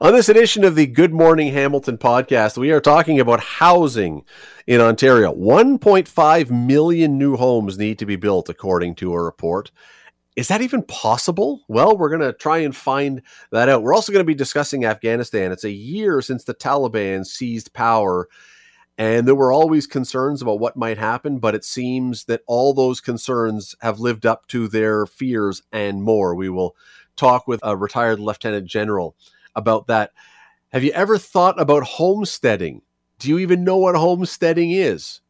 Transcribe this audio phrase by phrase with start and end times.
[0.00, 4.24] On this edition of the Good Morning Hamilton podcast, we are talking about housing
[4.66, 5.32] in Ontario.
[5.32, 9.70] 1.5 million new homes need to be built, according to a report.
[10.34, 11.62] Is that even possible?
[11.68, 13.22] Well, we're going to try and find
[13.52, 13.84] that out.
[13.84, 15.52] We're also going to be discussing Afghanistan.
[15.52, 18.28] It's a year since the Taliban seized power,
[18.98, 23.00] and there were always concerns about what might happen, but it seems that all those
[23.00, 26.34] concerns have lived up to their fears and more.
[26.34, 26.74] We will
[27.14, 29.14] talk with a retired lieutenant general
[29.56, 30.12] about that.
[30.70, 32.82] Have you ever thought about homesteading?
[33.18, 35.20] Do you even know what homesteading is?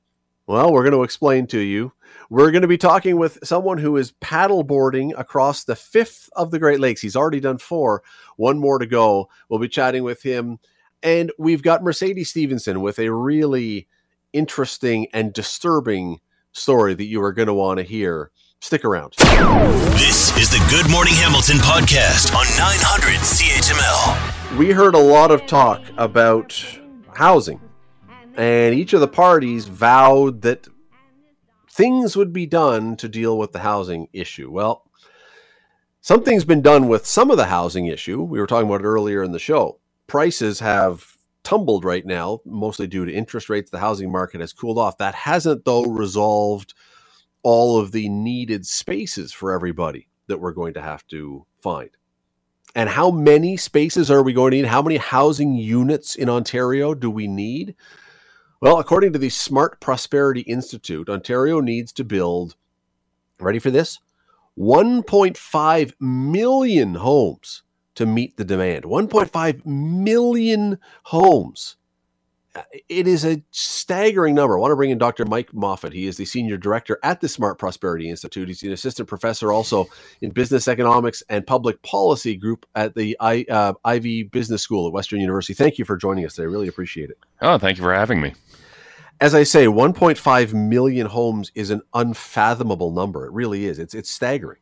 [0.47, 1.93] Well, we're going to explain to you.
[2.31, 6.59] We're going to be talking with someone who is paddleboarding across the fifth of the
[6.59, 7.01] Great Lakes.
[7.01, 8.03] He's already done four,
[8.37, 9.29] one more to go.
[9.49, 10.59] We'll be chatting with him.
[11.03, 13.89] And we've got Mercedes Stephenson with a really
[14.33, 16.21] interesting and disturbing
[16.53, 18.31] story that you are going to want to hear.
[18.65, 19.13] Stick around.
[19.99, 24.57] This is the Good Morning Hamilton podcast on 900 CHML.
[24.57, 26.59] We heard a lot of talk about
[27.15, 27.61] housing,
[28.39, 30.67] and each of the parties vowed that
[31.71, 34.51] things would be done to deal with the housing issue.
[34.51, 34.91] Well,
[36.01, 38.23] something's been done with some of the housing issue.
[38.23, 39.79] We were talking about it earlier in the show.
[40.07, 43.71] Prices have tumbled right now, mostly due to interest rates.
[43.71, 44.97] The housing market has cooled off.
[44.97, 46.73] That hasn't, though, resolved
[47.45, 51.91] all of the needed spaces for everybody that we're going to have to find.
[52.75, 54.67] And how many spaces are we going to need?
[54.67, 57.77] How many housing units in Ontario do we need?
[58.61, 62.57] Well, according to the Smart Prosperity Institute, Ontario needs to build,
[63.39, 64.01] ready for this?
[64.59, 67.63] 1.5 million homes
[67.95, 68.85] to meet the demand.
[68.85, 71.77] 1.5 million homes
[72.89, 74.57] it is a staggering number.
[74.57, 75.25] I want to bring in Dr.
[75.25, 75.93] Mike Moffat.
[75.93, 78.49] He is the senior director at the Smart Prosperity Institute.
[78.49, 79.87] He's an assistant professor also
[80.21, 84.93] in business economics and public policy group at the I, uh, Ivey Business School at
[84.93, 85.55] Western University.
[85.55, 86.45] Thank you for joining us today.
[86.45, 87.19] I really appreciate it.
[87.41, 88.35] Oh, thank you for having me.
[89.21, 93.27] As I say, 1.5 million homes is an unfathomable number.
[93.27, 93.79] It really is.
[93.79, 94.59] It's it's staggering.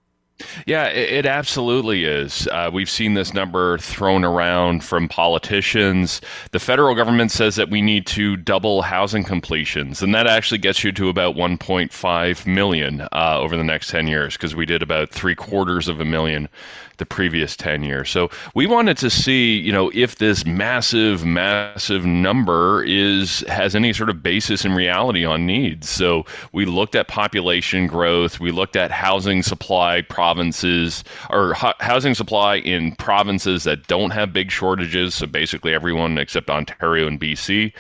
[0.67, 2.49] Yeah, it, absolutely is.
[2.49, 6.21] Uh, we've seen this number thrown around from politicians.
[6.51, 10.83] The federal government says that we need to double housing completions, and that actually gets
[10.83, 15.11] you to about 1.5 million uh, over the next 10 years because we did about
[15.11, 16.49] three quarters of a million
[16.99, 18.11] the previous 10 years.
[18.11, 23.93] So we wanted to see, you know, if this massive, massive number is has any
[23.93, 25.89] sort of basis in reality on needs.
[25.89, 32.57] So we looked at population growth, we looked at housing supply provinces or housing supply
[32.57, 35.15] in provinces that don't have big shortages.
[35.15, 37.73] So basically everyone except Ontario and BC.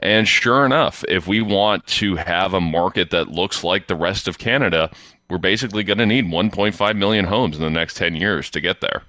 [0.00, 4.28] And sure enough, if we want to have a market that looks like the rest
[4.28, 4.90] of Canada,
[5.28, 8.80] we're basically going to need 1.5 million homes in the next 10 years to get
[8.80, 9.02] there.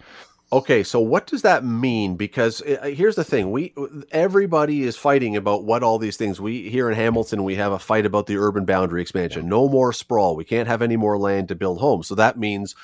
[0.49, 2.15] Okay, so what does that mean?
[2.15, 3.73] Because uh, here's the thing: we
[4.11, 6.39] everybody is fighting about what all these things.
[6.39, 9.49] We here in Hamilton, we have a fight about the urban boundary expansion.
[9.49, 10.37] No more sprawl.
[10.37, 12.07] We can't have any more land to build homes.
[12.07, 12.75] So that means,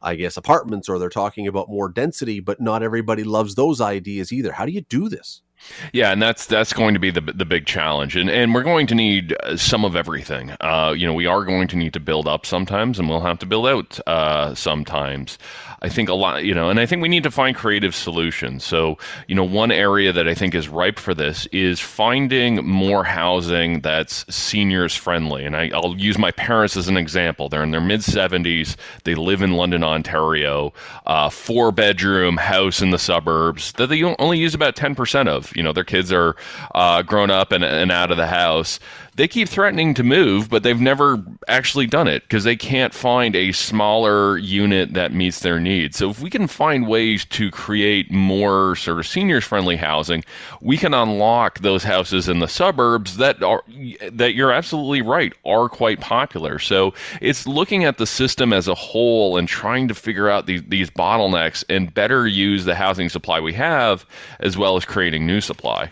[0.00, 2.38] I guess, apartments, or they're talking about more density.
[2.38, 4.52] But not everybody loves those ideas either.
[4.52, 5.42] How do you do this?
[5.92, 8.86] Yeah, and that's that's going to be the the big challenge, and and we're going
[8.88, 10.52] to need uh, some of everything.
[10.60, 13.38] Uh, you know, we are going to need to build up sometimes, and we'll have
[13.40, 15.38] to build out uh, sometimes.
[15.80, 18.64] I think a lot, you know, and I think we need to find creative solutions.
[18.64, 23.04] So, you know, one area that I think is ripe for this is finding more
[23.04, 25.44] housing that's seniors friendly.
[25.44, 27.48] And I, will use my parents as an example.
[27.48, 28.74] They're in their mid 70s.
[29.04, 30.72] They live in London, Ontario,
[31.06, 35.54] uh, four bedroom house in the suburbs that they only use about 10% of.
[35.56, 36.34] You know, their kids are
[36.74, 38.80] uh, grown up and, and out of the house
[39.18, 43.34] they keep threatening to move, but they've never actually done it because they can't find
[43.34, 45.96] a smaller unit that meets their needs.
[45.96, 50.24] So if we can find ways to create more sort of seniors friendly housing,
[50.60, 53.64] we can unlock those houses in the suburbs that are
[54.12, 56.60] that you're absolutely right are quite popular.
[56.60, 60.62] So it's looking at the system as a whole and trying to figure out these,
[60.68, 64.06] these bottlenecks and better use the housing supply we have
[64.38, 65.90] as well as creating new supply.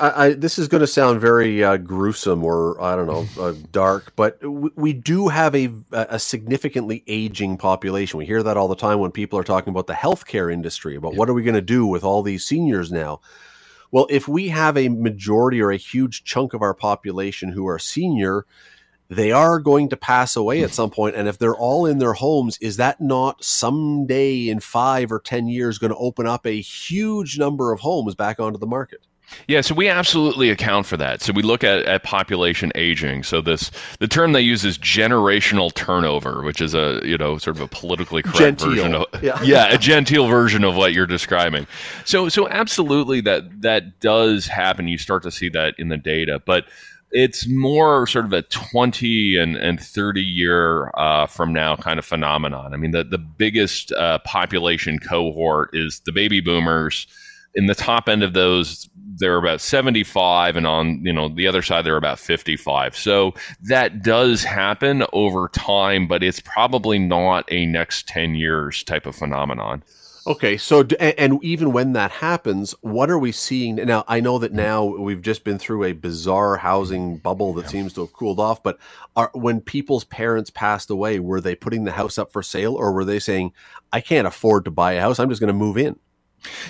[0.00, 3.54] I, I, this is going to sound very uh, gruesome or I don't know uh,
[3.70, 8.18] dark, but we, we, do have a a significantly aging population.
[8.18, 11.12] We hear that all the time when people are talking about the healthcare industry about
[11.12, 11.18] yeah.
[11.18, 13.20] what are we going to do with all these seniors now.
[13.90, 17.78] Well, if we have a majority or a huge chunk of our population who are
[17.78, 18.46] senior,
[19.08, 22.14] they are going to pass away at some point, and if they're all in their
[22.14, 26.60] homes, is that not someday in five or ten years going to open up a
[26.60, 29.06] huge number of homes back onto the market?
[29.48, 31.22] Yeah, so we absolutely account for that.
[31.22, 33.22] So we look at, at population aging.
[33.22, 37.56] So this the term they use is generational turnover, which is a you know sort
[37.56, 38.68] of a politically correct Genteel.
[38.68, 39.40] version of Yeah.
[39.44, 41.66] yeah, a genteel version of what you're describing.
[42.04, 44.88] So so absolutely that that does happen.
[44.88, 46.66] You start to see that in the data, but
[47.12, 52.04] it's more sort of a 20 and, and 30 year uh, from now kind of
[52.04, 52.72] phenomenon.
[52.72, 57.06] I mean, the, the biggest uh, population cohort is the baby boomers.
[57.54, 58.88] In the top end of those,
[59.18, 62.96] they're about 75, and on you know the other side, they're about 55.
[62.96, 69.06] So that does happen over time, but it's probably not a next 10 years type
[69.06, 69.82] of phenomenon.
[70.24, 74.04] Okay, so and even when that happens, what are we seeing now?
[74.06, 78.02] I know that now we've just been through a bizarre housing bubble that seems to
[78.02, 78.62] have cooled off.
[78.62, 78.78] But
[79.16, 82.92] are, when people's parents passed away, were they putting the house up for sale, or
[82.92, 83.52] were they saying,
[83.92, 85.18] "I can't afford to buy a house.
[85.18, 85.98] I'm just going to move in"?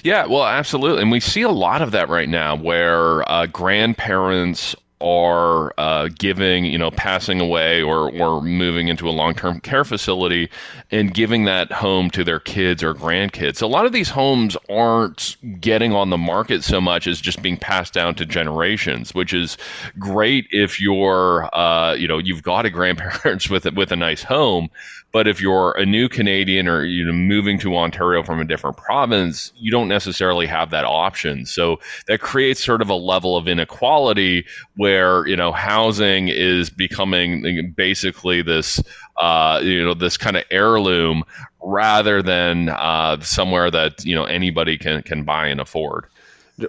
[0.02, 1.02] Yeah, well, absolutely.
[1.02, 6.64] And we see a lot of that right now where uh, grandparents are uh, giving,
[6.64, 10.48] you know, passing away or, or moving into a long term care facility
[10.90, 13.60] and giving that home to their kids or grandkids.
[13.60, 17.56] A lot of these homes aren't getting on the market so much as just being
[17.56, 19.58] passed down to generations, which is
[19.98, 24.22] great if you're, uh, you know, you've got a grandparents with a, with a nice
[24.22, 24.70] home.
[25.12, 28.78] But if you're a new Canadian or you know moving to Ontario from a different
[28.78, 31.44] province, you don't necessarily have that option.
[31.44, 31.78] So
[32.08, 34.46] that creates sort of a level of inequality
[34.76, 34.91] where
[35.26, 38.82] you know housing is becoming basically this
[39.20, 41.24] uh, you know this kind of heirloom
[41.62, 46.06] rather than uh, somewhere that you know anybody can can buy and afford.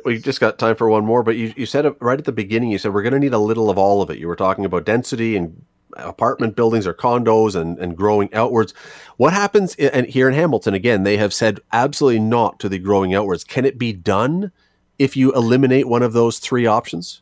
[0.05, 2.31] We just got time for one more, but you, you said it right at the
[2.31, 2.71] beginning.
[2.71, 4.17] You said we're going to need a little of all of it.
[4.17, 5.65] You were talking about density and
[5.97, 8.73] apartment buildings or condos and, and growing outwards.
[9.17, 10.73] What happens i- and here in Hamilton?
[10.73, 13.43] Again, they have said absolutely not to the growing outwards.
[13.43, 14.51] Can it be done
[14.97, 17.21] if you eliminate one of those three options?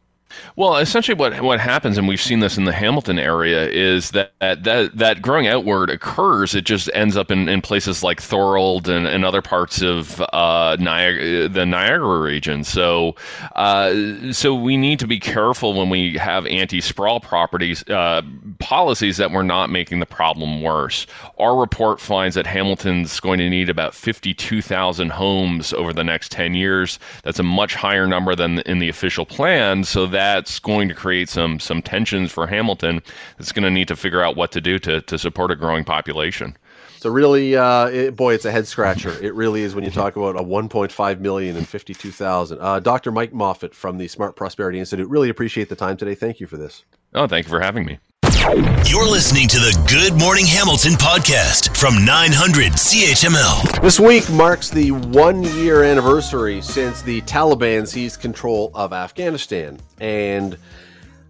[0.56, 4.34] Well, essentially, what what happens, and we've seen this in the Hamilton area, is that
[4.40, 6.56] that that growing outward occurs.
[6.56, 10.78] It just ends up in, in places like Thorold and, and other parts of uh,
[10.80, 12.64] Niagara, the Niagara region.
[12.64, 13.16] So,
[13.56, 18.22] uh, so we need to be careful when we have anti-sprawl properties uh,
[18.60, 21.08] policies that we're not making the problem worse.
[21.40, 26.32] Our report finds that Hamilton's going to need about fifty-two thousand homes over the next
[26.32, 27.00] ten years.
[27.24, 29.84] That's a much higher number than in the official plan.
[29.84, 33.02] So that's going to create some some tensions for Hamilton.
[33.40, 35.84] It's going to need to figure out what to do to to support a growing
[35.84, 36.58] population.
[36.98, 39.12] So really, uh, it, boy, it's a head scratcher.
[39.24, 42.60] It really is when you talk about a 1.5 million and 52,000.
[42.62, 43.12] Uh, Dr.
[43.12, 45.10] Mike Moffat from the Smart Prosperity Institute.
[45.10, 46.14] Really appreciate the time today.
[46.14, 46.86] Thank you for this.
[47.16, 47.98] Oh, thank you for having me.
[48.42, 53.82] You're listening to the Good Morning Hamilton podcast from 900 CHML.
[53.84, 59.80] This week marks the one year anniversary since the Taliban seized control of Afghanistan.
[60.00, 60.58] And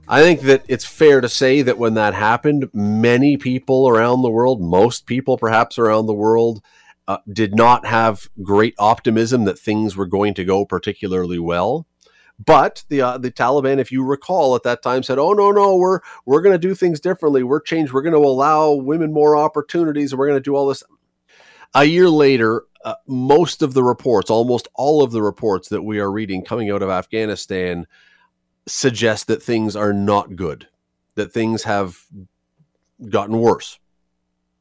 [0.08, 4.32] I think that it's fair to say that when that happened, many people around the
[4.32, 6.64] world, most people perhaps around the world,
[7.10, 11.86] uh, did not have great optimism that things were going to go particularly well.
[12.46, 15.76] But the uh, the Taliban, if you recall, at that time said, "Oh no, no,
[15.76, 17.44] we're we're going to do things differently.
[17.44, 17.92] We're changed.
[17.92, 20.84] We're going to allow women more opportunities, and we're going to do all this."
[21.74, 26.00] A year later, uh, most of the reports, almost all of the reports that we
[26.00, 27.86] are reading coming out of Afghanistan,
[28.68, 30.68] suggest that things are not good,
[31.16, 31.98] that things have
[33.10, 33.78] gotten worse.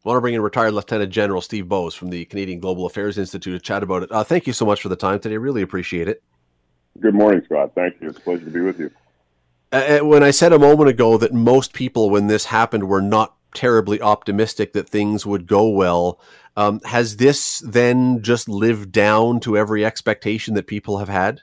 [0.05, 3.19] I want to bring in retired Lieutenant General Steve Bowes from the Canadian Global Affairs
[3.19, 4.11] Institute to chat about it.
[4.11, 5.37] Uh, thank you so much for the time today.
[5.37, 6.23] Really appreciate it.
[7.01, 7.73] Good morning, Scott.
[7.75, 8.09] Thank you.
[8.09, 8.91] It's a pleasure to be with you.
[9.73, 13.37] Uh, when I said a moment ago that most people, when this happened, were not
[13.55, 16.21] terribly optimistic that things would go well,
[16.57, 21.41] um, has this then just lived down to every expectation that people have had?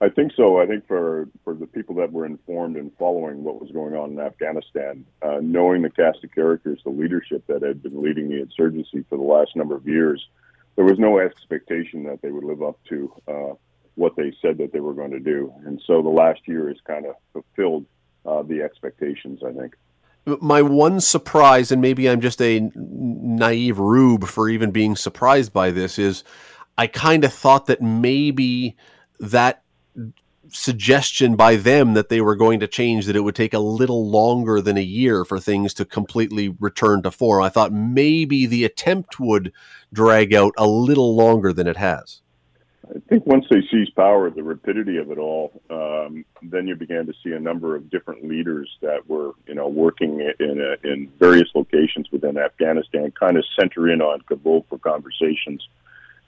[0.00, 0.60] I think so.
[0.60, 4.10] I think for, for the people that were informed and following what was going on
[4.10, 8.42] in Afghanistan, uh, knowing the cast of characters, the leadership that had been leading the
[8.42, 10.22] insurgency for the last number of years,
[10.74, 13.54] there was no expectation that they would live up to uh,
[13.96, 15.52] what they said that they were going to do.
[15.64, 17.86] And so the last year has kind of fulfilled
[18.24, 19.74] uh, the expectations, I think.
[20.42, 25.70] my one surprise, and maybe I'm just a naive rube for even being surprised by
[25.70, 26.24] this, is
[26.78, 28.76] I kind of thought that maybe
[29.18, 29.62] that
[30.52, 34.08] suggestion by them that they were going to change that it would take a little
[34.08, 37.42] longer than a year for things to completely return to form.
[37.42, 39.52] I thought maybe the attempt would
[39.92, 42.22] drag out a little longer than it has.
[42.94, 47.06] I think once they seized power, the rapidity of it all, um, then you began
[47.06, 51.10] to see a number of different leaders that were, you know, working in a, in
[51.18, 55.66] various locations within Afghanistan, kind of center in on Kabul for conversations.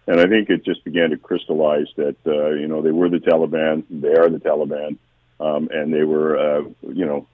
[0.09, 3.19] And I think it just began to crystallize that, uh, you know, they were the
[3.19, 4.97] Taliban, they are the Taliban,
[5.38, 7.27] um, and they were, uh, you know,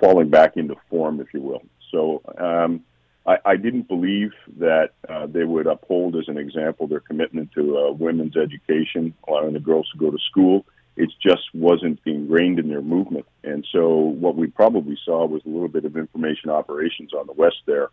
[0.00, 1.62] falling back into form, if you will.
[1.90, 2.84] So um,
[3.26, 7.78] I, I didn't believe that uh, they would uphold, as an example, their commitment to
[7.78, 10.64] uh, women's education, allowing the girls to go to school.
[10.96, 13.26] It just wasn't ingrained in their movement.
[13.44, 17.34] And so what we probably saw was a little bit of information operations on the
[17.34, 17.88] west there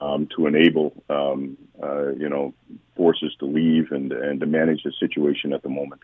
[0.00, 2.54] um, to enable, um, uh, you know,
[2.96, 6.02] forces to leave and, and to manage the situation at the moment.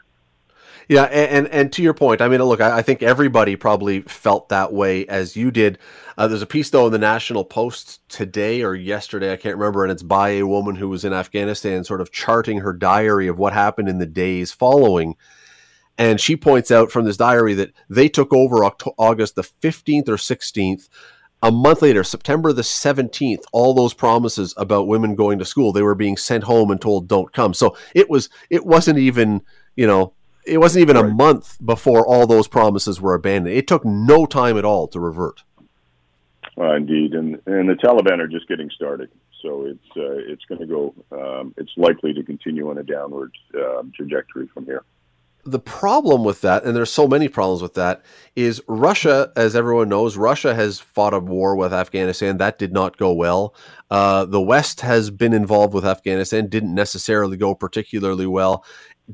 [0.89, 4.03] Yeah, and, and, and to your point, I mean, look, I, I, think everybody probably
[4.03, 5.79] felt that way as you did.
[6.19, 9.85] Uh, there's a piece though in the National Post today or yesterday, I can't remember,
[9.85, 13.39] and it's by a woman who was in Afghanistan, sort of charting her diary of
[13.39, 15.17] what happened in the days following.
[15.99, 20.17] And she points out from this diary that they took over August the 15th or
[20.17, 20.89] 16th
[21.43, 25.83] a month later, September the 17th, all those promises about women going to school, they
[25.83, 27.53] were being sent home and told don't come.
[27.53, 29.43] So it was it wasn't even,
[29.75, 30.15] you know,
[30.47, 31.05] it wasn't even right.
[31.05, 33.57] a month before all those promises were abandoned.
[33.57, 35.45] It took no time at all to revert.
[36.59, 40.61] Uh, indeed, and and the Taliban are just getting started, so it's uh, it's going
[40.61, 40.95] to go.
[41.11, 44.85] Um, it's likely to continue on a downward uh, trajectory from here
[45.45, 48.03] the problem with that, and there's so many problems with that,
[48.37, 52.37] is Russia, as everyone knows, Russia has fought a war with Afghanistan.
[52.37, 53.55] That did not go well.
[53.91, 58.65] Uh, the West has been involved with Afghanistan, didn't necessarily go particularly well.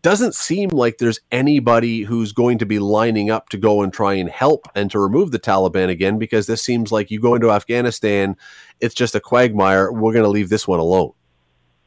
[0.00, 4.14] Doesn't seem like there's anybody who's going to be lining up to go and try
[4.14, 7.50] and help and to remove the Taliban again, because this seems like you go into
[7.50, 8.37] Afghanistan,
[8.80, 9.90] it's just a quagmire.
[9.90, 11.12] We're going to leave this one alone.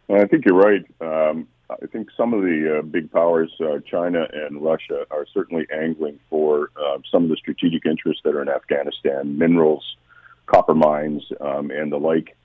[0.09, 0.83] I think you're right.
[0.99, 5.65] Um, I think some of the uh, big powers, uh, China and Russia, are certainly
[5.71, 9.95] angling for uh, some of the strategic interests that are in Afghanistan, minerals,
[10.47, 12.35] copper mines, um, and the like.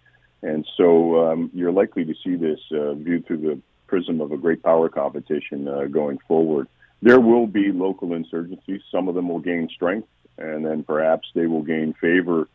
[0.43, 4.37] And so um, you're likely to see this uh, viewed through the prism of a
[4.37, 6.69] great power competition uh, going forward.
[7.03, 8.81] There will be local insurgencies.
[8.91, 12.49] Some of them will gain strength, and then perhaps they will gain favor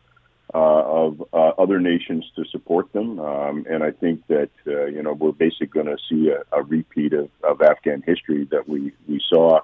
[0.54, 3.18] uh, of uh, other nations to support them.
[3.18, 6.62] Um, and I think that uh, you know we're basically going to see a, a
[6.62, 9.60] repeat of, of, Afghan history that we we saw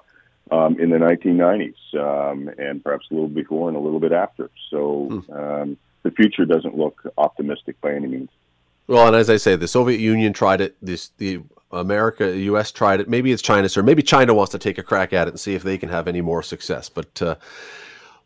[0.51, 4.49] um, in the 1990s, um, and perhaps a little before and a little bit after.
[4.71, 5.33] So hmm.
[5.33, 8.29] um, the future doesn't look optimistic by any means.
[8.87, 10.75] Well, and as I say, the Soviet Union tried it.
[10.81, 12.71] This the America, U.S.
[12.71, 13.09] tried it.
[13.09, 13.83] Maybe it's China, sir.
[13.83, 16.07] Maybe China wants to take a crack at it and see if they can have
[16.07, 16.89] any more success.
[16.89, 17.35] But uh,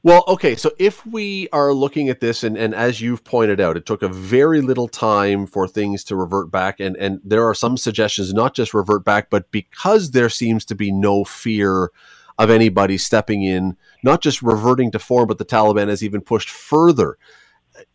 [0.04, 0.56] well, okay.
[0.56, 4.02] So if we are looking at this, and, and as you've pointed out, it took
[4.02, 6.82] a very little time for things to revert back.
[6.82, 10.76] And, and there are some suggestions, not just revert back, but because there seems to
[10.76, 11.90] be no fear
[12.38, 16.50] of anybody stepping in, not just reverting to form, but the Taliban has even pushed
[16.50, 17.18] further.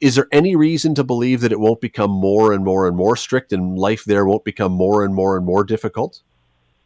[0.01, 3.17] Is there any reason to believe that it won't become more and more and more
[3.17, 6.21] strict and life there won't become more and more and more difficult?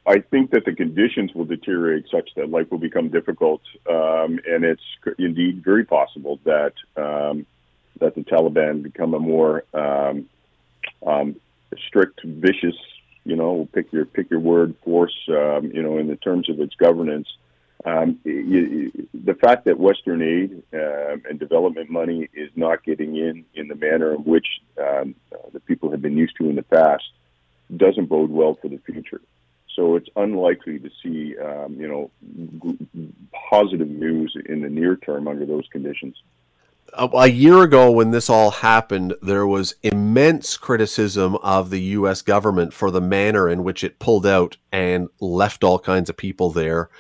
[0.07, 4.65] I think that the conditions will deteriorate such that life will become difficult, um, and
[4.65, 4.83] it's
[5.19, 7.47] indeed very possible that um,
[8.01, 10.29] that the Taliban become a more um,
[11.07, 11.37] um
[11.87, 12.75] strict, vicious,
[13.25, 16.59] you know, pick your pick your word, force, um, you know, in the terms of
[16.59, 17.29] its governance.
[17.85, 23.69] Um, you, the fact that Western aid and development money is not getting in in
[23.69, 24.47] the manner in which
[24.81, 25.05] uh,
[25.53, 27.05] the people have been used to in the past
[27.77, 29.21] doesn't bode well for the future.
[29.75, 32.11] So it's unlikely to see, um, you know,
[32.62, 33.12] g-
[33.51, 36.15] positive news in the near term under those conditions.
[36.95, 42.21] A year ago, when this all happened, there was immense criticism of the U.S.
[42.21, 46.51] government for the manner in which it pulled out and left all kinds of people
[46.51, 46.91] there.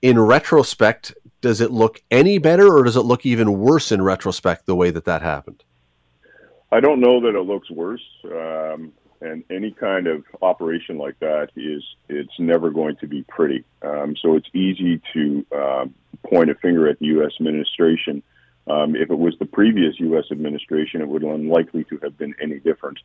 [0.00, 4.66] In retrospect, does it look any better, or does it look even worse in retrospect
[4.66, 5.64] the way that that happened?
[6.70, 8.04] I don't know that it looks worse.
[8.24, 13.64] Um, and any kind of operation like that is it's never going to be pretty.
[13.82, 17.32] Um, so it's easy to um, point a finger at the U.S.
[17.40, 18.22] administration.
[18.68, 20.26] Um, if it was the previous U.S.
[20.30, 22.98] administration, it would unlikely to have been any different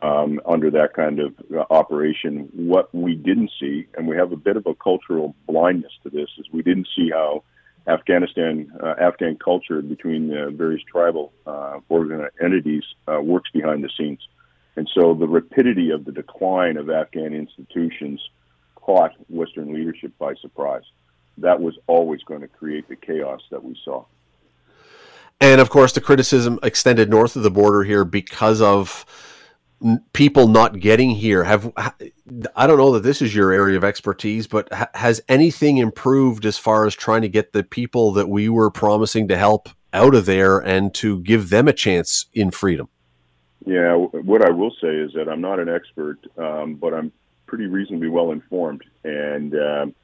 [0.00, 2.48] um, under that kind of uh, operation.
[2.54, 6.28] What we didn't see, and we have a bit of a cultural blindness to this,
[6.38, 7.42] is we didn't see how
[7.86, 11.80] Afghanistan, uh, Afghan culture between uh, various tribal uh,
[12.42, 14.20] entities uh, works behind the scenes.
[14.76, 18.20] And so the rapidity of the decline of Afghan institutions
[18.76, 20.84] caught Western leadership by surprise.
[21.38, 24.04] That was always going to create the chaos that we saw.
[25.40, 29.04] And of course, the criticism extended north of the border here because of
[30.12, 31.44] people not getting here.
[31.44, 31.72] Have
[32.56, 36.58] I don't know that this is your area of expertise, but has anything improved as
[36.58, 40.26] far as trying to get the people that we were promising to help out of
[40.26, 42.88] there and to give them a chance in freedom?
[43.64, 47.12] Yeah, what I will say is that I'm not an expert, um, but I'm
[47.46, 48.82] pretty reasonably well informed.
[49.04, 49.94] And um,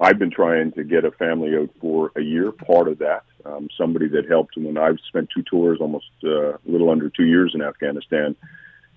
[0.00, 2.52] I've been trying to get a family out for a year.
[2.52, 6.58] Part of that, um, somebody that helped when I've spent two tours, almost uh, a
[6.66, 8.36] little under two years in Afghanistan.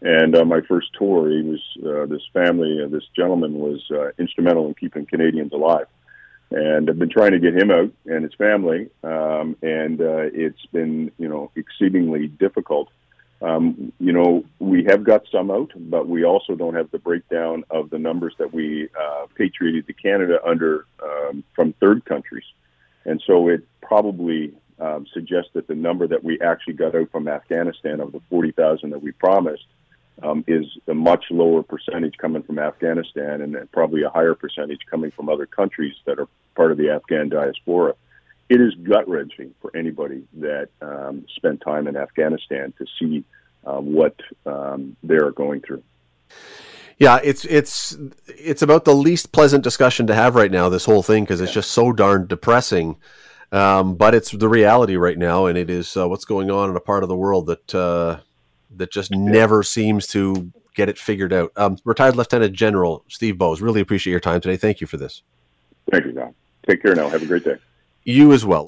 [0.01, 4.09] And uh, my first tour, he was uh, this family, uh, this gentleman was uh,
[4.17, 5.85] instrumental in keeping Canadians alive.
[6.49, 10.65] And I've been trying to get him out and his family, um, and uh, it's
[10.73, 12.89] been, you know, exceedingly difficult.
[13.41, 17.63] Um, you know, we have got some out, but we also don't have the breakdown
[17.69, 22.43] of the numbers that we uh, patriated to Canada under um, from third countries,
[23.05, 27.27] and so it probably um, suggests that the number that we actually got out from
[27.27, 29.65] Afghanistan of the forty thousand that we promised
[30.23, 35.11] um, is a much lower percentage coming from Afghanistan, and probably a higher percentage coming
[35.11, 37.95] from other countries that are part of the Afghan diaspora
[38.51, 43.23] it is gut wrenching for anybody that um, spent time in Afghanistan to see
[43.65, 44.13] uh, what
[44.45, 45.81] um, they're going through.
[46.97, 47.97] Yeah, it's it's
[48.27, 50.67] it's about the least pleasant discussion to have right now.
[50.67, 52.97] This whole thing because it's just so darn depressing.
[53.53, 56.75] Um, but it's the reality right now, and it is uh, what's going on in
[56.75, 58.19] a part of the world that uh,
[58.75, 61.51] that just never seems to get it figured out.
[61.55, 64.57] Um, retired Lieutenant General Steve Bowes, really appreciate your time today.
[64.57, 65.23] Thank you for this.
[65.91, 66.33] Thank you, Don.
[66.67, 67.09] Take care now.
[67.09, 67.57] Have a great day.
[68.03, 68.65] You as well.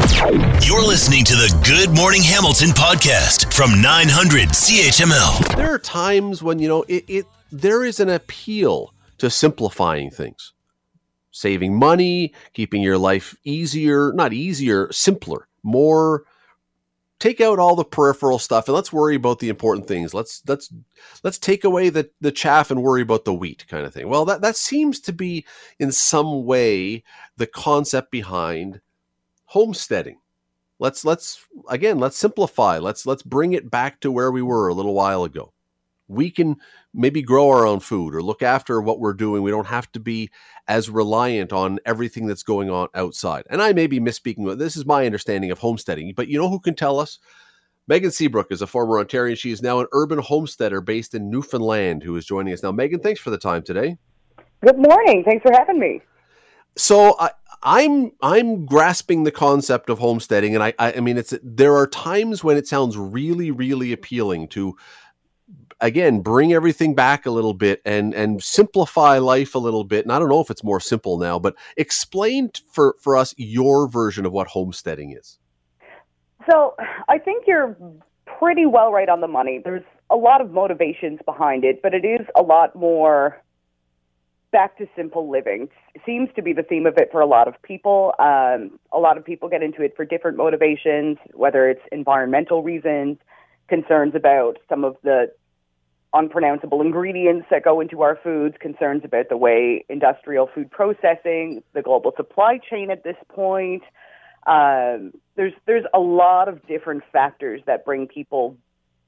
[0.61, 5.55] You're listening to the Good Morning Hamilton podcast from 900 CHML.
[5.55, 10.53] There are times when, you know, it, it there is an appeal to simplifying things.
[11.31, 16.25] Saving money, keeping your life easier, not easier, simpler, more
[17.23, 20.13] take out all the peripheral stuff and let's worry about the important things.
[20.13, 20.73] Let's let's
[21.23, 24.09] let's take away the the chaff and worry about the wheat kind of thing.
[24.09, 25.45] Well, that that seems to be
[25.79, 27.01] in some way
[27.37, 28.81] the concept behind
[29.45, 30.19] homesteading.
[30.79, 32.77] Let's let's again, let's simplify.
[32.79, 35.53] Let's let's bring it back to where we were a little while ago.
[36.07, 36.57] We can
[36.93, 39.41] maybe grow our own food or look after what we're doing.
[39.41, 40.29] We don't have to be
[40.67, 43.45] as reliant on everything that's going on outside.
[43.49, 44.45] And I may be misspeaking.
[44.45, 46.13] But this is my understanding of homesteading.
[46.15, 47.19] But you know who can tell us?
[47.87, 49.37] Megan Seabrook is a former Ontarian.
[49.37, 52.71] She is now an urban homesteader based in Newfoundland who is joining us now.
[52.71, 53.97] Megan, thanks for the time today.
[54.63, 55.23] Good morning.
[55.25, 56.01] Thanks for having me.
[56.77, 57.31] So I,
[57.61, 61.87] I'm I'm grasping the concept of homesteading, and I, I I mean it's there are
[61.87, 64.75] times when it sounds really really appealing to
[65.83, 70.05] again bring everything back a little bit and and simplify life a little bit.
[70.05, 73.87] And I don't know if it's more simple now, but explain for for us your
[73.87, 75.37] version of what homesteading is.
[76.49, 76.75] So
[77.07, 77.77] I think you're
[78.39, 79.61] pretty well right on the money.
[79.63, 83.41] There's a lot of motivations behind it, but it is a lot more
[84.51, 85.67] back to simple living
[86.05, 88.13] seems to be the theme of it for a lot of people.
[88.19, 93.17] Um, a lot of people get into it for different motivations, whether it's environmental reasons,
[93.67, 95.31] concerns about some of the
[96.13, 101.81] unpronounceable ingredients that go into our foods, concerns about the way industrial food processing, the
[101.81, 103.83] global supply chain at this point.
[104.45, 108.57] Um, there's there's a lot of different factors that bring people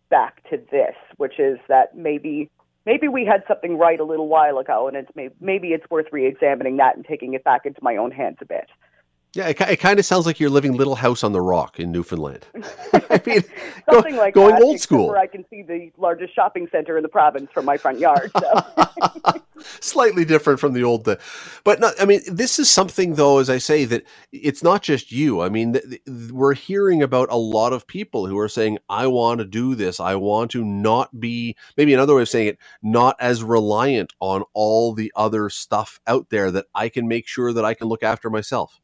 [0.09, 2.49] back to this, which is that maybe
[2.85, 6.07] maybe we had something right a little while ago, and it's maybe, maybe it's worth
[6.11, 8.69] re-examining that and taking it back into my own hands a bit.
[9.35, 11.91] Yeah, it, it kind of sounds like you're living Little House on the Rock in
[11.91, 12.47] Newfoundland.
[12.93, 13.43] I mean,
[13.91, 15.09] something go, like going that, old school.
[15.09, 18.31] Where I can see the largest shopping center in the province from my front yard.
[18.39, 19.33] So.
[19.81, 21.03] Slightly different from the old,
[21.65, 25.11] but not, I mean, this is something though, as I say, that it's not just
[25.11, 25.41] you.
[25.41, 29.07] I mean, th- th- we're hearing about a lot of people who are saying, "I
[29.07, 29.99] want to do this.
[29.99, 34.43] I want to not be." Maybe another way of saying it, not as reliant on
[34.53, 36.51] all the other stuff out there.
[36.51, 38.79] That I can make sure that I can look after myself.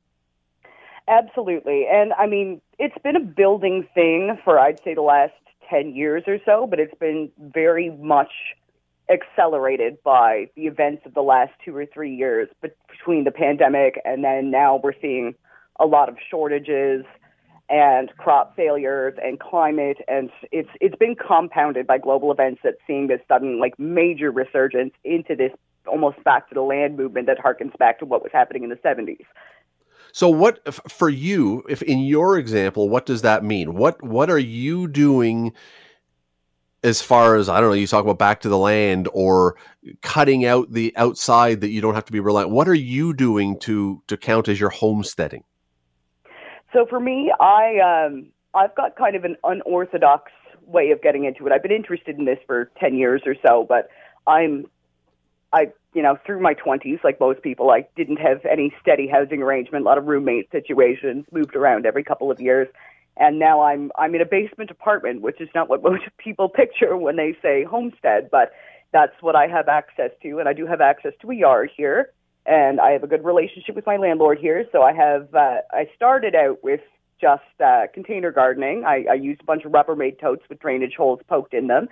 [1.08, 1.86] Absolutely.
[1.92, 5.34] And I mean, it's been a building thing for, I'd say, the last
[5.70, 8.32] 10 years or so, but it's been very much
[9.10, 14.24] accelerated by the events of the last two or three years between the pandemic and
[14.24, 15.36] then now we're seeing
[15.80, 17.04] a lot of shortages
[17.70, 23.08] and crop failures and climate and it's it's been compounded by global events that seeing
[23.08, 25.52] this sudden like major resurgence into this
[25.88, 28.76] almost back to the land movement that harkens back to what was happening in the
[28.78, 29.26] 70s.
[30.14, 33.76] So what for you, if in your example, what does that mean?
[33.76, 35.54] What what are you doing
[36.84, 39.56] as far as I don't know, you talk about back to the land or
[40.02, 42.50] cutting out the outside that you don't have to be reliant.
[42.50, 45.44] What are you doing to to count as your homesteading?
[46.74, 50.32] So for me, I um I've got kind of an unorthodox
[50.66, 51.52] way of getting into it.
[51.52, 53.90] I've been interested in this for 10 years or so, but
[54.26, 54.66] I'm
[55.54, 59.42] I you know, through my 20s, like most people, I didn't have any steady housing
[59.42, 62.68] arrangement, a lot of roommate situations, moved around every couple of years.
[63.18, 66.96] And now I'm I'm in a basement apartment, which is not what most people picture
[66.96, 68.54] when they say homestead, but
[68.92, 72.10] that's what I have access to, and I do have access to a yard here,
[72.46, 74.66] and I have a good relationship with my landlord here.
[74.72, 76.82] So I have uh, I started out with
[77.20, 78.84] just uh, container gardening.
[78.86, 81.88] I, I used a bunch of Rubbermaid totes with drainage holes poked in them,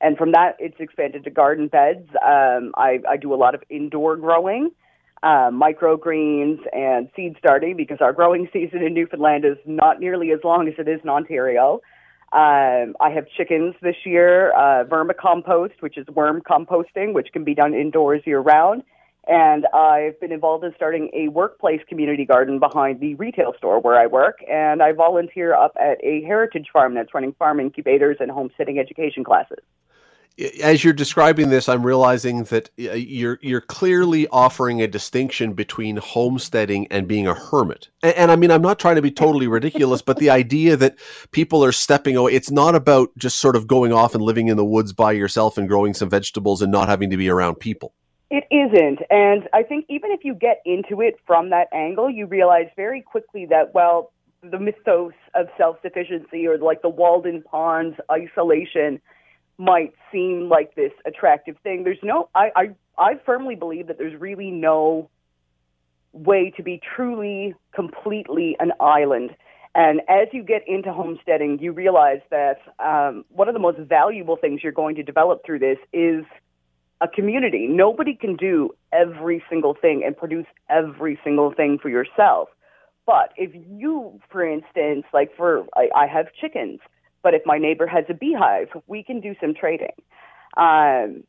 [0.00, 2.08] and from that it's expanded to garden beds.
[2.24, 4.70] Um, I, I do a lot of indoor growing.
[5.22, 10.40] Uh, microgreens and seed starting because our growing season in Newfoundland is not nearly as
[10.44, 11.80] long as it is in Ontario.
[12.30, 17.54] Um, I have chickens this year, uh, vermicompost, which is worm composting, which can be
[17.54, 18.82] done indoors year round.
[19.26, 23.98] And I've been involved in starting a workplace community garden behind the retail store where
[23.98, 24.40] I work.
[24.50, 29.24] And I volunteer up at a heritage farm that's running farm incubators and homesteading education
[29.24, 29.64] classes
[30.62, 35.96] as you're describing this, I'm realizing that uh, you're you're clearly offering a distinction between
[35.96, 37.88] homesteading and being a hermit.
[38.02, 40.96] And, and, I mean, I'm not trying to be totally ridiculous, but the idea that
[41.30, 44.56] people are stepping away, it's not about just sort of going off and living in
[44.56, 47.94] the woods by yourself and growing some vegetables and not having to be around people.
[48.30, 49.00] It isn't.
[49.10, 53.00] And I think even if you get into it from that angle, you realize very
[53.00, 59.00] quickly that, well, the mythos of self sufficiency or like the Walden Ponds isolation
[59.58, 61.84] might seem like this attractive thing.
[61.84, 65.08] There's no, I, I, I firmly believe that there's really no
[66.12, 69.30] way to be truly, completely an island.
[69.74, 74.36] And as you get into homesteading, you realize that um, one of the most valuable
[74.36, 76.24] things you're going to develop through this is
[77.00, 77.66] a community.
[77.66, 82.48] Nobody can do every single thing and produce every single thing for yourself.
[83.04, 86.78] But if you, for instance, like for, I, I have chickens.
[87.24, 89.96] But if my neighbor has a beehive, we can do some trading.
[90.56, 91.24] Um,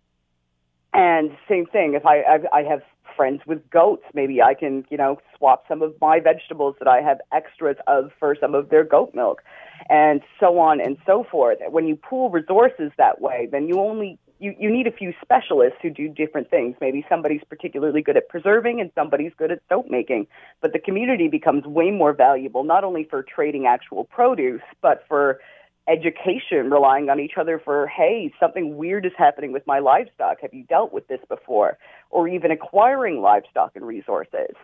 [0.94, 2.82] and same thing, if I, I, I have
[3.16, 7.02] friends with goats, maybe I can, you know, swap some of my vegetables that I
[7.02, 9.42] have extras of for some of their goat milk,
[9.90, 11.58] and so on and so forth.
[11.70, 15.78] When you pool resources that way, then you only you, you need a few specialists
[15.82, 16.76] who do different things.
[16.82, 20.28] Maybe somebody's particularly good at preserving and somebody's good at soap making.
[20.62, 25.40] But the community becomes way more valuable, not only for trading actual produce, but for
[25.88, 30.38] education, relying on each other for, hey, something weird is happening with my livestock.
[30.42, 31.78] Have you dealt with this before?
[32.10, 34.56] Or even acquiring livestock and resources.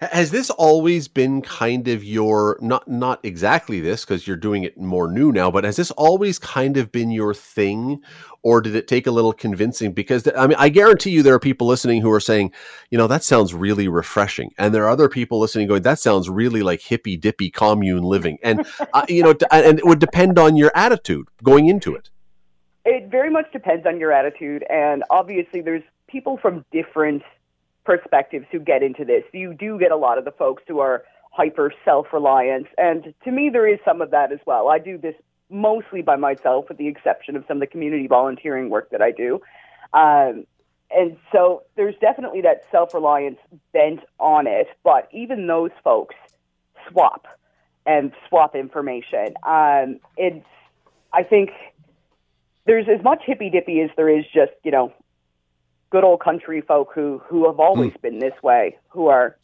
[0.00, 4.78] Has this always been kind of your not not exactly this because you're doing it
[4.78, 8.00] more new now, but has this always kind of been your thing,
[8.44, 9.92] or did it take a little convincing?
[9.92, 12.52] Because I mean, I guarantee you there are people listening who are saying,
[12.90, 16.30] you know, that sounds really refreshing, and there are other people listening going, that sounds
[16.30, 20.54] really like hippy dippy commune living, and uh, you know, and it would depend on
[20.54, 22.08] your attitude going into it.
[22.84, 27.24] It very much depends on your attitude, and obviously, there's people from different
[27.88, 29.24] perspectives who get into this.
[29.32, 32.66] You do get a lot of the folks who are hyper self reliant.
[32.76, 34.68] And to me, there is some of that as well.
[34.68, 35.14] I do this
[35.48, 39.10] mostly by myself, with the exception of some of the community volunteering work that I
[39.10, 39.40] do.
[39.94, 40.44] Um,
[40.90, 43.38] and so there's definitely that self reliance
[43.72, 44.66] bent on it.
[44.84, 46.14] But even those folks
[46.90, 47.26] swap
[47.86, 49.32] and swap information.
[49.46, 50.44] Um, it's,
[51.14, 51.52] I think
[52.66, 54.92] there's as much hippy dippy as there is just, you know,
[55.90, 58.02] good old country folk who who have always mm.
[58.02, 59.36] been this way, who are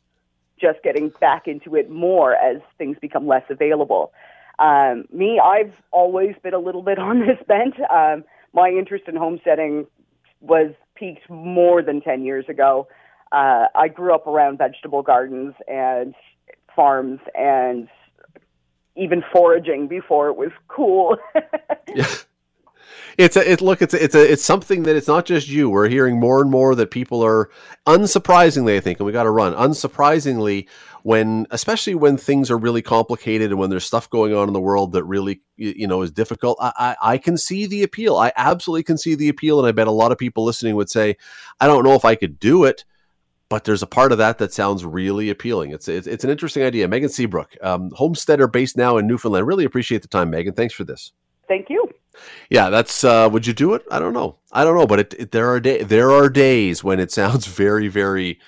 [0.60, 4.12] just getting back into it more as things become less available.
[4.58, 7.74] Um, me, I've always been a little bit on this bent.
[7.90, 9.86] Um, my interest in homesteading
[10.40, 12.86] was piqued more than 10 years ago.
[13.32, 16.14] Uh, I grew up around vegetable gardens and
[16.76, 17.88] farms and
[18.96, 21.16] even foraging before it was cool.
[23.18, 25.70] it's a it look it's a, it's a it's something that it's not just you.
[25.70, 27.50] We're hearing more and more that people are
[27.86, 29.54] unsurprisingly, I think, and we got to run.
[29.54, 30.68] Unsurprisingly,
[31.02, 34.60] when especially when things are really complicated and when there's stuff going on in the
[34.60, 38.16] world that really you know is difficult, I, I, I can see the appeal.
[38.16, 40.90] I absolutely can see the appeal, and I bet a lot of people listening would
[40.90, 41.16] say,
[41.60, 42.84] I don't know if I could do it
[43.48, 45.70] but there's a part of that that sounds really appealing.
[45.70, 46.88] It's it's, it's an interesting idea.
[46.88, 49.46] Megan Seabrook, um, homesteader based now in Newfoundland.
[49.46, 50.54] Really appreciate the time, Megan.
[50.54, 51.12] Thanks for this.
[51.46, 51.88] Thank you.
[52.50, 53.04] Yeah, that's.
[53.04, 53.82] Uh, would you do it?
[53.90, 54.38] I don't know.
[54.52, 57.46] I don't know, but it, it, there are day, there are days when it sounds
[57.46, 58.38] very very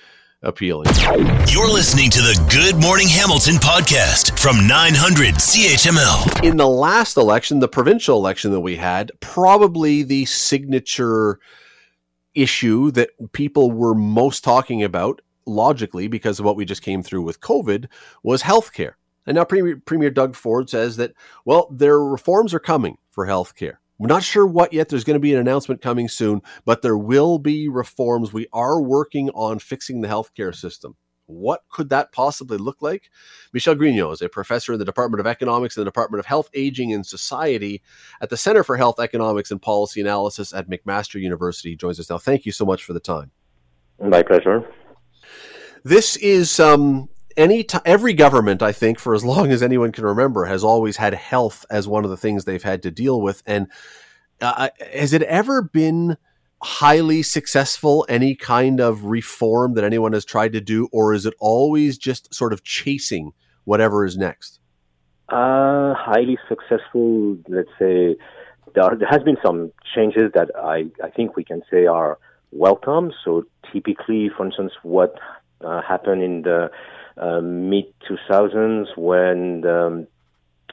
[0.43, 0.87] appealing.
[1.49, 6.43] You're listening to the Good Morning Hamilton podcast from 900 CHML.
[6.43, 11.39] In the last election, the provincial election that we had, probably the signature
[12.35, 17.23] issue that people were most talking about logically because of what we just came through
[17.23, 17.87] with COVID
[18.21, 18.93] was healthcare.
[19.25, 21.13] And now Premier, Premier Doug Ford says that,
[21.45, 23.79] well, their reforms are coming for health care.
[23.97, 24.89] We're not sure what yet.
[24.89, 28.31] There's going to be an announcement coming soon, but there will be reforms.
[28.31, 30.95] We are working on fixing the healthcare system.
[31.25, 33.09] What could that possibly look like?
[33.53, 36.47] Michel Grignon is a professor in the Department of Economics and the Department of Health,
[36.53, 37.81] Aging, and Society
[38.21, 41.71] at the Center for Health Economics and Policy Analysis at McMaster University.
[41.71, 42.19] He joins us now.
[42.19, 43.31] Thank you so much for the time.
[43.99, 44.63] My pleasure.
[45.83, 50.03] This is um, any t- every government, I think, for as long as anyone can
[50.03, 53.43] remember, has always had health as one of the things they've had to deal with.
[53.45, 53.67] And
[54.41, 56.17] uh, has it ever been
[56.61, 61.33] highly successful any kind of reform that anyone has tried to do or is it
[61.39, 63.31] always just sort of chasing
[63.65, 64.59] whatever is next
[65.29, 68.15] uh, highly successful let's say
[68.73, 72.17] there, there has been some changes that I, I think we can say are
[72.51, 75.13] welcome so typically for instance what
[75.63, 76.71] uh, happened in the
[77.19, 80.07] uh, mid 2000s when um,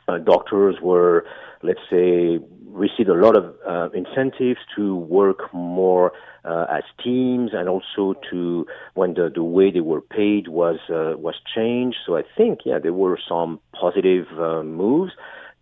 [0.08, 1.24] uh, doctors were
[1.62, 2.38] let's say
[2.74, 6.12] received a lot of uh, incentives to work more
[6.44, 11.16] uh, as teams and also to when the, the way they were paid was uh,
[11.16, 11.96] was changed.
[12.04, 15.12] So I think yeah there were some positive uh, moves.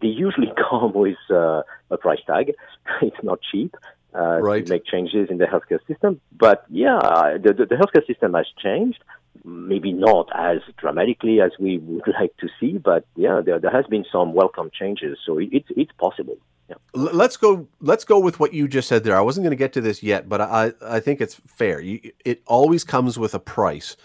[0.01, 2.53] They usually come with uh, a price tag.
[3.03, 3.77] it's not cheap.
[4.15, 4.67] Uh, right.
[4.67, 6.99] to make changes in the healthcare system, but yeah,
[7.43, 9.03] the, the, the healthcare system has changed
[9.45, 13.87] maybe not as dramatically as we would like to see, but yeah, there, there has
[13.87, 16.37] been some welcome changes, so it, it's it's possible.
[16.69, 16.77] Yeah.
[16.95, 17.69] Let's go.
[17.81, 19.17] Let's go with what you just said there.
[19.17, 21.81] I wasn't going to get to this yet, but I I think it's fair.
[21.81, 23.97] You, it always comes with a price.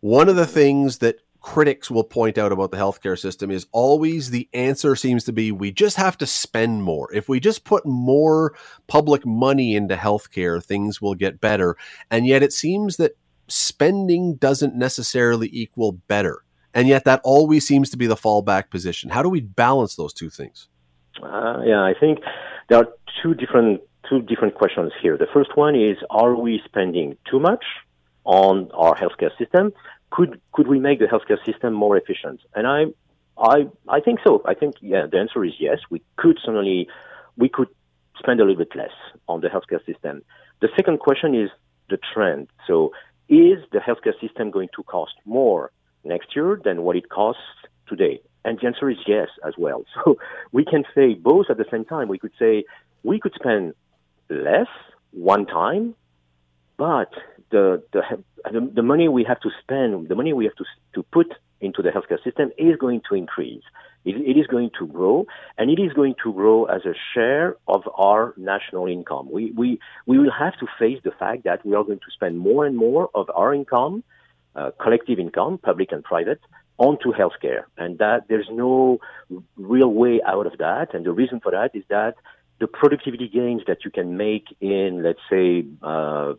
[0.00, 4.30] One of the things that critics will point out about the healthcare system is always
[4.30, 7.12] the answer seems to be we just have to spend more.
[7.12, 8.54] If we just put more
[8.86, 11.76] public money into healthcare, things will get better.
[12.10, 13.16] And yet it seems that
[13.48, 16.44] spending doesn't necessarily equal better.
[16.74, 19.10] And yet that always seems to be the fallback position.
[19.10, 20.68] How do we balance those two things?
[21.22, 22.20] Uh, yeah, I think
[22.68, 22.88] there are
[23.22, 25.16] two different two different questions here.
[25.18, 27.64] The first one is: Are we spending too much
[28.24, 29.72] on our healthcare system?
[30.10, 32.40] Could could we make the healthcare system more efficient?
[32.54, 32.84] And I
[33.36, 34.42] I I think so.
[34.46, 35.06] I think yeah.
[35.10, 35.78] The answer is yes.
[35.90, 36.88] We could certainly
[37.36, 37.68] we could
[38.18, 38.96] spend a little bit less
[39.28, 40.22] on the healthcare system.
[40.60, 41.50] The second question is
[41.90, 42.48] the trend.
[42.66, 42.92] So
[43.32, 45.70] is the healthcare system going to cost more
[46.04, 47.40] next year than what it costs
[47.88, 48.20] today?
[48.44, 49.84] And the answer is yes as well.
[50.04, 50.18] So
[50.52, 52.08] we can say both at the same time.
[52.08, 52.64] We could say
[53.02, 53.74] we could spend
[54.28, 54.68] less
[55.12, 55.94] one time,
[56.76, 57.12] but
[57.50, 58.02] the, the,
[58.50, 60.64] the, the money we have to spend, the money we have to,
[60.94, 63.62] to put into the healthcare system is going to increase.
[64.04, 65.26] It, it is going to grow,
[65.58, 69.28] and it is going to grow as a share of our national income.
[69.30, 72.38] We, we, we will have to face the fact that we are going to spend
[72.38, 74.02] more and more of our income,
[74.56, 76.40] uh, collective income, public and private,
[76.78, 78.98] onto healthcare, and that there's no
[79.56, 80.94] real way out of that.
[80.94, 82.14] And the reason for that is that
[82.58, 86.34] the productivity gains that you can make in, let's say, uh,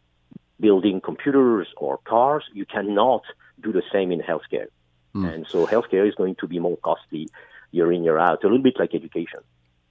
[0.60, 3.24] building computers or cars, you cannot
[3.62, 4.68] do the same in healthcare.
[5.16, 5.34] Mm.
[5.34, 7.28] And so healthcare is going to be more costly
[7.74, 9.40] year in, year out, a little bit like education.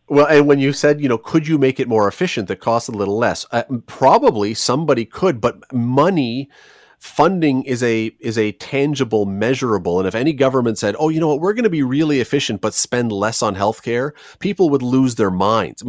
[0.08, 2.88] Well, and when you said, you know, could you make it more efficient that costs
[2.88, 3.46] a little less?
[3.50, 6.50] Uh, probably somebody could, but money
[6.98, 11.26] funding is a is a tangible measurable and if any government said oh you know
[11.26, 15.16] what we're going to be really efficient but spend less on healthcare people would lose
[15.16, 15.82] their minds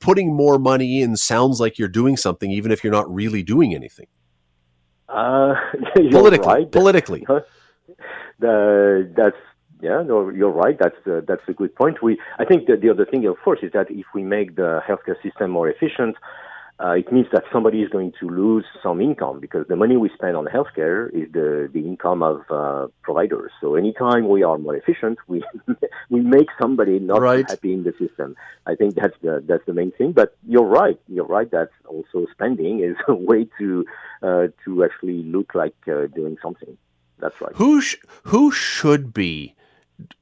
[0.00, 3.72] putting more money in sounds like you're doing something even if you're not really doing
[3.72, 4.08] anything
[5.08, 5.54] uh,
[6.10, 6.72] politically right.
[6.72, 7.24] politically
[8.40, 9.36] the, that's
[9.80, 10.76] yeah, no, you're right.
[10.78, 12.02] That's uh, that's a good point.
[12.02, 14.80] We, I think that the other thing, of course, is that if we make the
[14.88, 16.16] healthcare system more efficient,
[16.78, 20.10] uh, it means that somebody is going to lose some income because the money we
[20.14, 23.50] spend on healthcare is the, the income of uh, providers.
[23.60, 25.42] So anytime we are more efficient, we
[26.10, 27.48] we make somebody not right.
[27.48, 28.36] happy in the system.
[28.66, 30.12] I think that's the that's the main thing.
[30.12, 31.00] But you're right.
[31.08, 31.50] You're right.
[31.50, 33.84] That also spending is a way to
[34.22, 36.76] uh, to actually look like uh, doing something.
[37.18, 37.52] That's right.
[37.56, 39.54] Who sh- who should be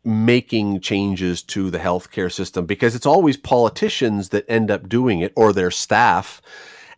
[0.04, 5.32] making changes to the healthcare system because it's always politicians that end up doing it
[5.36, 6.40] or their staff.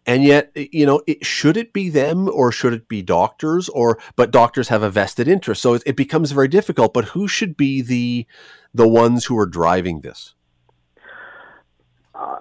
[0.06, 3.98] And yet you know it, should it be them or should it be doctors or
[4.14, 5.62] but doctors have a vested interest.
[5.62, 8.26] So it, it becomes very difficult but who should be the
[8.72, 10.34] the ones who are driving this?
[12.14, 12.38] Uh,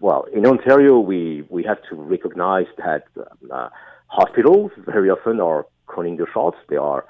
[0.00, 3.04] well in ontario we we have to recognize that
[3.50, 3.68] uh,
[4.06, 6.56] hospitals very often are calling the shots.
[6.68, 7.04] They are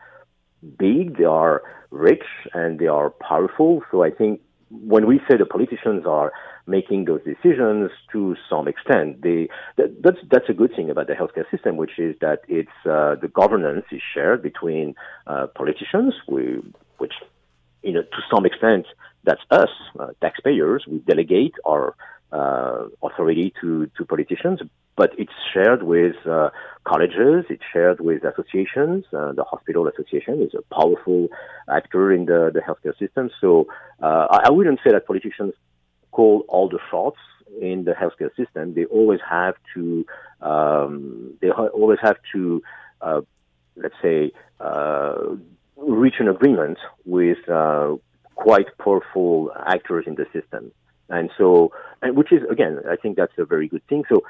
[0.78, 3.82] big, they are rich, and they are powerful.
[3.90, 6.32] So I think when we say the politicians are
[6.66, 11.14] making those decisions to some extent, they, that, that's that's a good thing about the
[11.14, 14.94] healthcare system, which is that it's uh, the governance is shared between
[15.26, 16.60] uh, politicians, we,
[16.98, 17.14] which
[17.82, 18.86] you know to some extent
[19.24, 20.84] that's us uh, taxpayers.
[20.88, 21.94] We delegate our
[22.32, 24.60] uh, authority to to politicians,
[25.02, 26.50] but it's shared with uh,
[26.90, 29.00] colleges, it's shared with associations.
[29.12, 31.22] Uh, the hospital association is a powerful
[31.78, 33.24] actor in the, the healthcare system.
[33.40, 33.66] So
[34.00, 35.54] uh, I, I wouldn't say that politicians
[36.12, 37.22] call all the shots
[37.60, 38.74] in the healthcare system.
[38.78, 40.06] They always have to,
[40.50, 42.62] um, they ha- always have to,
[43.06, 43.20] uh,
[43.82, 45.14] let's say, uh,
[46.02, 47.96] reach an agreement with uh,
[48.36, 50.64] quite powerful actors in the system.
[51.08, 54.04] And so, and which is again, I think that's a very good thing.
[54.08, 54.22] So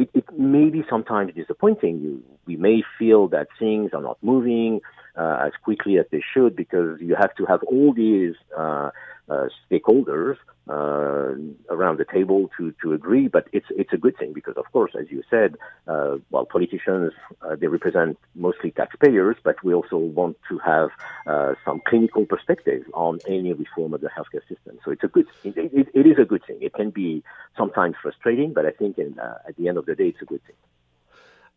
[0.00, 2.00] it, it may be sometimes disappointing.
[2.00, 4.80] You, we may feel that things are not moving
[5.16, 8.90] uh, as quickly as they should because you have to have all these uh,
[9.28, 10.36] uh, stakeholders
[10.68, 11.34] uh,
[11.70, 13.28] around the table to, to agree.
[13.28, 15.56] But it's it's a good thing because, of course, as you said,
[15.86, 20.90] uh, well, politicians uh, they represent mostly taxpayers, but we also want to have
[21.26, 24.78] uh, some clinical perspective on any reform of the healthcare system.
[24.84, 25.26] So it's a good.
[25.44, 26.58] It, it, it is a good thing.
[26.60, 27.22] It can be
[27.56, 30.26] sometimes frustrating, but I think in, uh, at the end of the day, it's a
[30.26, 30.56] good thing.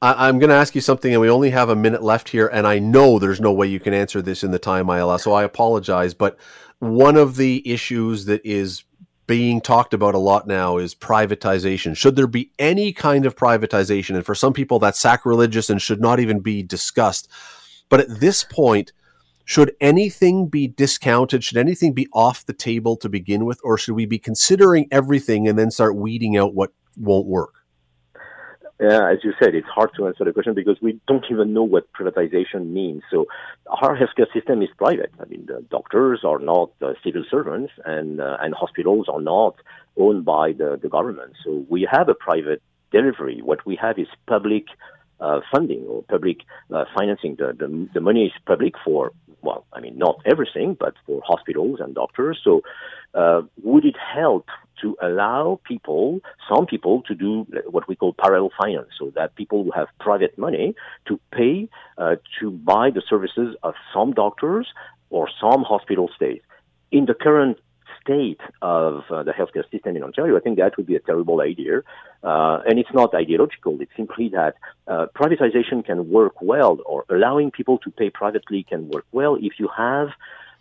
[0.03, 2.47] I, am going to ask you something, and we only have a minute left here,
[2.47, 5.15] and I know there's no way you can answer this in the time I allow,
[5.15, 6.13] so I apologize.
[6.13, 6.37] But
[6.79, 8.83] one of the issues that is
[9.25, 11.95] being talked about a lot now is privatization.
[11.95, 14.15] Should there be any kind of privatization?
[14.15, 17.29] And for some people, that's sacrilegious and should not even be discussed.
[17.89, 18.91] But at this point,
[19.45, 21.43] should anything be discounted?
[21.43, 23.59] Should anything be off the table to begin with?
[23.63, 27.62] Or should we be considering everything and then start weeding out what won't work?
[28.79, 31.63] Yeah, as you said, it's hard to answer the question because we don't even know
[31.63, 33.03] what privatization means.
[33.11, 33.27] So
[33.67, 35.11] our healthcare system is private.
[35.19, 39.55] I mean, the doctors are not uh, civil servants, and uh, and hospitals are not
[39.95, 41.33] owned by the, the government.
[41.45, 43.41] So we have a private delivery.
[43.43, 44.65] What we have is public
[45.23, 46.37] uh, funding or public
[46.75, 47.35] uh, financing.
[47.41, 51.79] The, the the money is public for well, I mean, not everything, but for hospitals
[51.81, 52.39] and doctors.
[52.43, 52.61] So,
[53.13, 54.47] uh, would it help
[54.81, 59.63] to allow people, some people, to do what we call parallel finance, so that people
[59.63, 60.75] who have private money
[61.07, 64.67] to pay uh, to buy the services of some doctors
[65.09, 66.41] or some hospital stays?
[66.91, 67.57] In the current
[68.03, 71.41] state of uh, the healthcare system in Ontario, I think that would be a terrible
[71.41, 71.81] idea.
[72.23, 73.79] Uh, and it's not ideological.
[73.81, 74.55] It's simply that
[74.87, 79.53] uh, privatization can work well, or allowing people to pay privately can work well if
[79.59, 80.09] you have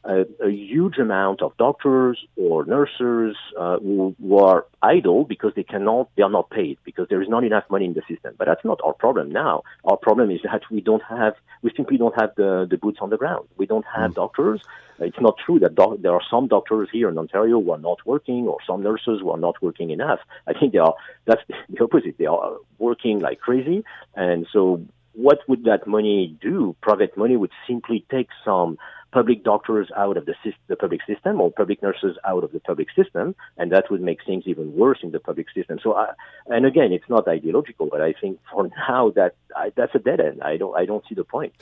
[0.04, 5.62] a, a huge amount of doctors or nurses uh, who, who, are idle because they
[5.62, 8.34] cannot, they are not paid because there is not enough money in the system.
[8.36, 9.62] But that's not our problem now.
[9.84, 13.10] Our problem is that we don't have, we simply don't have the, the boots on
[13.10, 13.46] the ground.
[13.56, 14.14] We don't have mm.
[14.16, 14.60] doctors.
[15.02, 17.78] Uh, it's not true that doc- there are some doctors here in Ontario who are
[17.78, 20.20] not working or some nurses who are not working enough.
[20.46, 22.16] I think they are, that's the opposite.
[22.18, 23.84] They are working like crazy.
[24.14, 24.82] And so
[25.14, 26.76] what would that money do?
[26.80, 28.78] Private money would simply take some
[29.12, 30.34] public doctors out of the,
[30.68, 34.18] the public system or public nurses out of the public system, and that would make
[34.24, 35.78] things even worse in the public system.
[35.82, 36.12] So, I,
[36.46, 40.20] and again, it's not ideological, but I think for now that I, that's a dead
[40.20, 40.42] end.
[40.42, 41.52] I don't I don't see the point.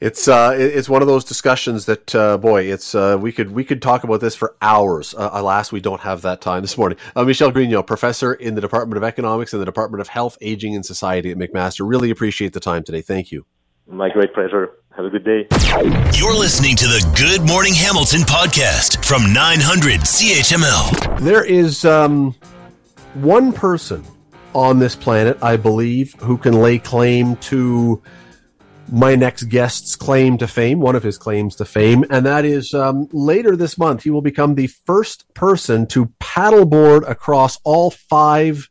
[0.00, 3.64] It's uh, it's one of those discussions that uh, boy, it's uh, we could we
[3.64, 5.14] could talk about this for hours.
[5.14, 6.96] Uh, alas, we don't have that time this morning.
[7.14, 10.74] Uh, Michel Grignon, professor in the Department of Economics and the Department of Health, Aging,
[10.74, 11.86] and Society at McMaster.
[11.86, 13.02] Really appreciate the time today.
[13.02, 13.44] Thank you.
[13.86, 14.70] My great pleasure.
[14.96, 15.46] Have a good day.
[16.18, 21.20] You're listening to the Good Morning Hamilton podcast from 900 CHML.
[21.20, 22.34] There is um,
[23.14, 24.04] one person
[24.52, 28.02] on this planet, I believe, who can lay claim to
[28.90, 32.74] my next guest's claim to fame, one of his claims to fame, and that is
[32.74, 38.68] um, later this month, he will become the first person to paddleboard across all five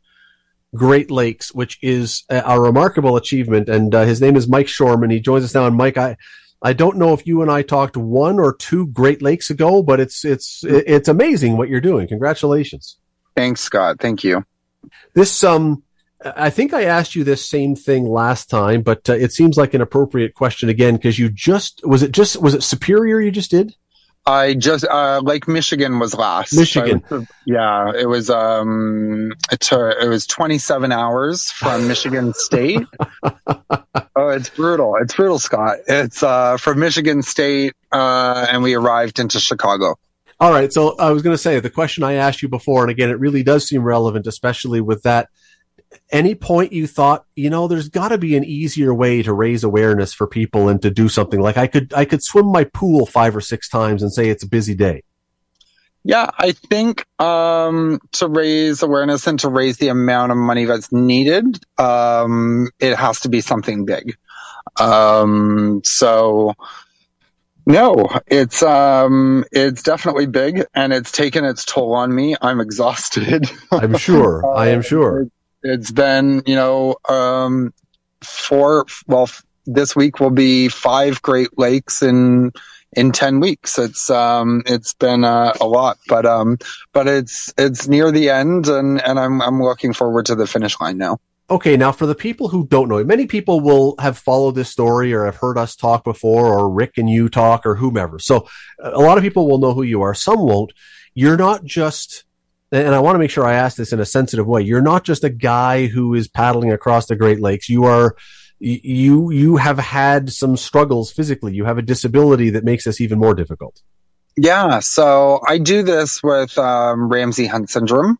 [0.74, 3.68] Great Lakes, which is a, a remarkable achievement.
[3.68, 5.10] And uh, his name is Mike Shoreman.
[5.10, 5.66] He joins us now.
[5.66, 6.16] And Mike, I,
[6.62, 9.98] I don't know if you and I talked one or two Great Lakes ago, but
[9.98, 12.06] it's it's it's amazing what you're doing.
[12.06, 12.98] Congratulations.
[13.34, 13.96] Thanks, Scott.
[13.98, 14.44] Thank you.
[15.14, 15.82] This um,
[16.22, 19.72] I think I asked you this same thing last time, but uh, it seems like
[19.72, 23.50] an appropriate question again because you just was it just was it Superior you just
[23.50, 23.74] did?
[24.26, 26.52] I just uh, Lake Michigan was last.
[26.52, 32.86] Michigan, so, yeah, it was um, it, it was 27 hours from Michigan State.
[33.22, 34.96] oh, it's brutal.
[35.00, 35.78] It's brutal, Scott.
[35.88, 39.96] It's uh, from Michigan State, uh, and we arrived into Chicago.
[40.38, 42.90] All right, so I was going to say the question I asked you before, and
[42.90, 45.28] again, it really does seem relevant, especially with that
[46.10, 49.64] any point you thought, you know, there's got to be an easier way to raise
[49.64, 53.06] awareness for people and to do something like I could I could swim my pool
[53.06, 55.02] five or six times and say it's a busy day.
[56.02, 60.90] Yeah, I think um, to raise awareness and to raise the amount of money that's
[60.90, 64.16] needed, um, it has to be something big.
[64.80, 66.54] Um, so
[67.66, 72.34] no, it's um, it's definitely big, and it's taken its toll on me.
[72.40, 73.50] I'm exhausted.
[73.70, 74.42] I'm sure.
[74.56, 75.28] I am sure
[75.62, 77.72] it's been you know um,
[78.22, 78.86] four.
[79.06, 79.30] Well,
[79.66, 82.52] this week will be five Great Lakes in
[82.96, 83.78] in ten weeks.
[83.78, 86.58] It's um it's been uh, a lot, but um
[86.92, 90.80] but it's it's near the end, and and I'm I'm looking forward to the finish
[90.80, 91.18] line now.
[91.50, 95.12] Okay, now for the people who don't know, many people will have followed this story
[95.12, 98.20] or have heard us talk before, or Rick and you talk, or whomever.
[98.20, 98.46] So
[98.78, 100.14] a lot of people will know who you are.
[100.14, 100.72] Some won't.
[101.12, 102.24] You're not just,
[102.72, 104.62] and I want to make sure I ask this in a sensitive way.
[104.62, 107.68] You're not just a guy who is paddling across the Great Lakes.
[107.68, 108.16] You are,
[108.58, 111.54] you you have had some struggles physically.
[111.54, 113.80] You have a disability that makes this even more difficult.
[114.36, 118.18] Yeah, so I do this with um, Ramsay Hunt syndrome.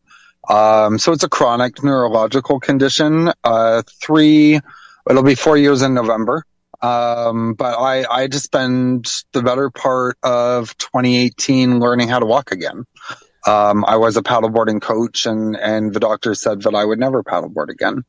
[0.48, 3.32] Um, so it's a chronic neurological condition.
[3.44, 4.60] Uh, three,
[5.08, 6.44] it'll be four years in November.
[6.82, 12.52] Um, but I, I just spent the better part of 2018 learning how to walk
[12.52, 12.84] again.
[13.46, 17.22] Um, I was a paddleboarding coach and, and the doctor said that I would never
[17.22, 18.04] paddleboard again.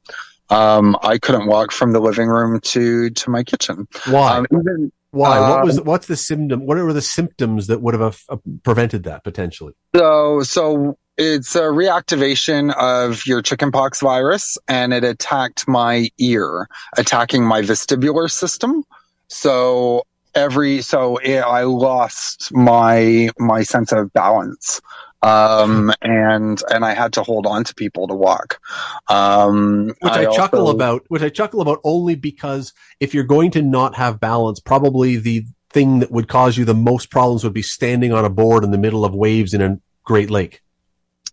[0.49, 3.87] Um, I couldn't walk from the living room to, to my kitchen.
[4.05, 4.37] Why?
[4.37, 5.39] Um, even, Why?
[5.39, 6.65] what uh, was what's the symptom?
[6.65, 9.73] What were the symptoms that would have uh, prevented that potentially?
[9.95, 16.67] So, so it's a reactivation of your chickenpox virus, and it attacked my ear,
[16.97, 18.83] attacking my vestibular system.
[19.27, 20.03] So
[20.35, 24.81] every so it, I lost my my sense of balance,
[25.21, 28.59] um, and and I had to hold on to people to walk.
[29.07, 33.51] Um, which I, chuckle also- about, which I chuckle about only because if you're going
[33.51, 37.53] to not have balance, probably the thing that would cause you the most problems would
[37.53, 40.61] be standing on a board in the middle of waves in a Great Lake.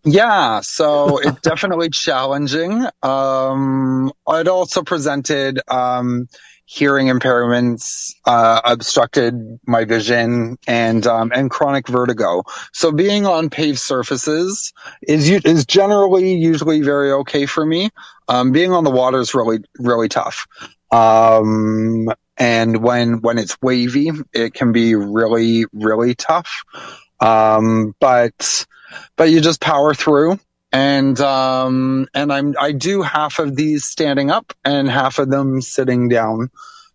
[0.05, 2.86] Yeah, so it's definitely challenging.
[3.03, 6.28] Um, it also presented um,
[6.70, 12.42] hearing impairments, uh, obstructed my vision, and um, and chronic vertigo.
[12.74, 17.88] So being on paved surfaces is is generally usually very okay for me.
[18.28, 20.46] Um, being on the water is really really tough.
[20.90, 26.64] Um, and when when it's wavy, it can be really really tough.
[27.18, 28.66] Um, but
[29.16, 30.38] but you just power through
[30.72, 35.60] and um and i'm i do half of these standing up and half of them
[35.60, 36.50] sitting down.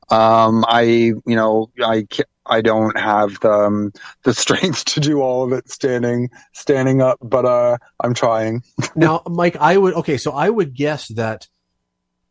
[0.09, 2.05] Um i you know i
[2.45, 3.93] i don't have the um,
[4.24, 8.63] the strength to do all of it standing standing up but uh i'm trying.
[8.95, 11.47] Now, Mike, I would okay, so I would guess that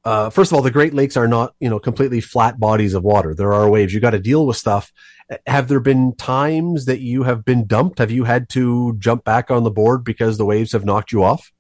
[0.05, 3.03] uh, first of all, the Great Lakes are not you know completely flat bodies of
[3.03, 3.35] water.
[3.35, 3.93] There are waves.
[3.93, 4.93] You got to deal with stuff.
[5.47, 7.99] Have there been times that you have been dumped?
[7.99, 11.23] Have you had to jump back on the board because the waves have knocked you
[11.23, 11.53] off?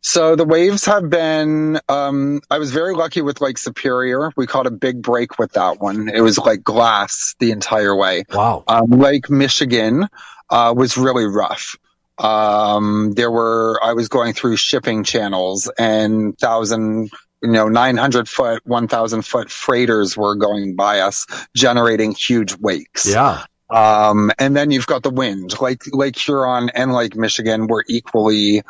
[0.00, 4.30] So the waves have been, um, I was very lucky with Lake Superior.
[4.36, 6.08] We caught a big break with that one.
[6.08, 8.24] It was like glass the entire way.
[8.32, 8.62] Wow.
[8.68, 10.08] Um, Lake Michigan,
[10.50, 11.76] uh, was really rough.
[12.18, 17.10] Um, there were, I was going through shipping channels and thousand,
[17.46, 23.06] you know, 900 foot, 1000 foot freighters were going by us, generating huge wakes.
[23.06, 23.44] Yeah.
[23.68, 25.60] Um, and then you've got the wind.
[25.60, 28.62] Like Lake Huron and Lake Michigan were equally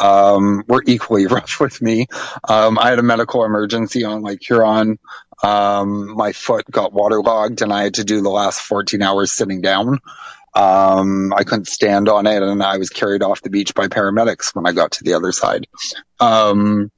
[0.00, 2.06] um, were equally rough with me.
[2.48, 4.98] Um, I had a medical emergency on Lake Huron.
[5.42, 9.60] Um, my foot got waterlogged, and I had to do the last 14 hours sitting
[9.60, 9.98] down.
[10.54, 14.54] Um, I couldn't stand on it, and I was carried off the beach by paramedics
[14.54, 15.66] when I got to the other side.
[16.20, 16.92] Um,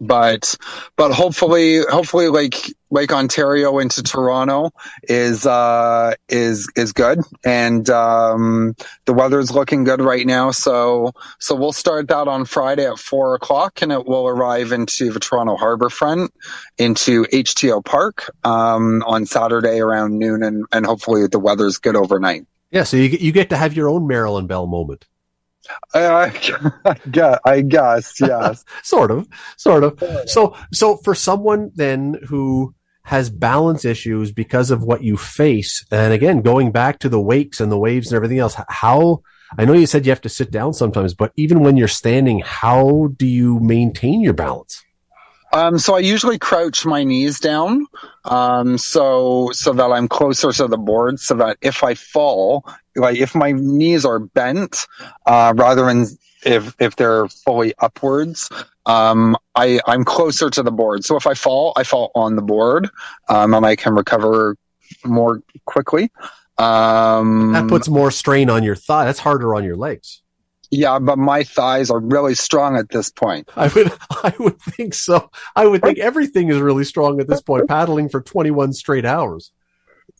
[0.00, 0.56] but
[0.96, 4.70] but hopefully hopefully Lake Lake Ontario into Toronto
[5.02, 8.74] is uh is is good and um
[9.06, 13.34] the weather's looking good right now so so we'll start that on Friday at four
[13.34, 16.32] o'clock and it will arrive into the Toronto Harbor Front
[16.78, 22.46] into HTO Park um on Saturday around noon and and hopefully the weather's good overnight.
[22.70, 22.84] Yeah.
[22.84, 25.06] So you you get to have your own Marilyn Bell moment.
[25.94, 26.32] I,
[26.84, 28.64] I, guess, I guess yes.
[28.82, 30.02] sort of, sort of.
[30.26, 36.12] So, so for someone then who has balance issues because of what you face, and
[36.12, 39.22] again, going back to the wakes and the waves and everything else, how,
[39.58, 42.40] I know you said you have to sit down sometimes, but even when you're standing,
[42.44, 44.84] how do you maintain your balance?
[45.52, 47.86] Um, so I usually crouch my knees down,
[48.26, 52.66] um, so so that I'm closer to the board, so that if I fall,
[52.98, 54.86] like if my knees are bent,
[55.26, 56.06] uh, rather than
[56.44, 58.48] if if they're fully upwards,
[58.86, 61.04] um, I I'm closer to the board.
[61.04, 62.88] So if I fall, I fall on the board,
[63.28, 64.56] um, and I can recover
[65.04, 66.10] more quickly.
[66.58, 69.04] Um, That puts more strain on your thigh.
[69.04, 70.22] That's harder on your legs.
[70.70, 73.48] yeah, but my thighs are really strong at this point.
[73.56, 75.30] I would, I would think so.
[75.56, 79.50] I would think everything is really strong at this point, paddling for 21 straight hours.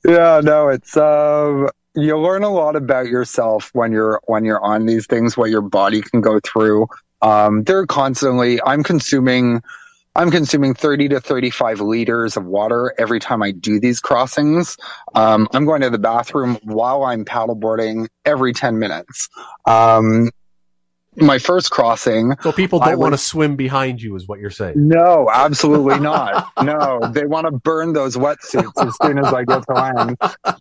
[0.07, 1.68] Yeah, no, it's um
[1.99, 5.63] you learn a lot about yourself when you're when you're on these things, what your
[5.63, 6.87] body can go through.
[7.23, 8.61] Um, they're constantly.
[8.63, 9.63] I'm consuming.
[10.17, 14.77] I'm consuming 30 to 35 liters of water every time I do these crossings.
[15.15, 19.29] Um, I'm going to the bathroom while I'm paddleboarding every 10 minutes.
[19.65, 20.31] Um,
[21.21, 22.35] my first crossing.
[22.43, 24.75] So people don't want to swim behind you, is what you're saying?
[24.77, 26.51] No, absolutely not.
[26.62, 30.16] no, they want to burn those wetsuits as soon as I get to land.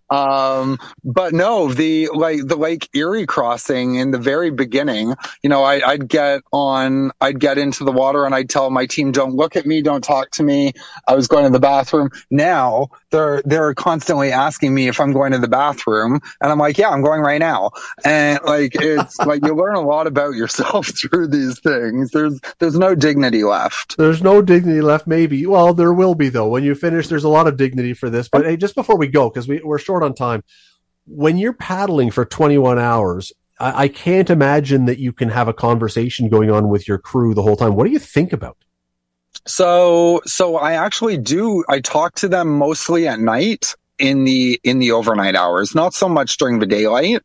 [0.09, 5.63] Um, but no, the like the Lake Erie crossing in the very beginning, you know,
[5.63, 9.35] I, I'd get on, I'd get into the water and I'd tell my team, "Don't
[9.35, 10.73] look at me, don't talk to me."
[11.07, 12.09] I was going to the bathroom.
[12.31, 16.77] Now they're they're constantly asking me if I'm going to the bathroom, and I'm like,
[16.77, 17.71] "Yeah, I'm going right now."
[18.03, 22.11] And like it's like you learn a lot about yourself through these things.
[22.11, 23.97] There's there's no dignity left.
[23.97, 25.07] There's no dignity left.
[25.07, 25.45] Maybe.
[25.45, 26.47] Well, there will be though.
[26.47, 28.27] When you finish, there's a lot of dignity for this.
[28.27, 30.43] But hey, just before we go, because we, we're short on time,
[31.05, 35.53] when you're paddling for 21 hours, I, I can't imagine that you can have a
[35.53, 37.75] conversation going on with your crew the whole time.
[37.75, 38.57] What do you think about?
[39.45, 41.63] So so I actually do.
[41.69, 46.09] I talk to them mostly at night in the in the overnight hours, not so
[46.09, 47.23] much during the daylight.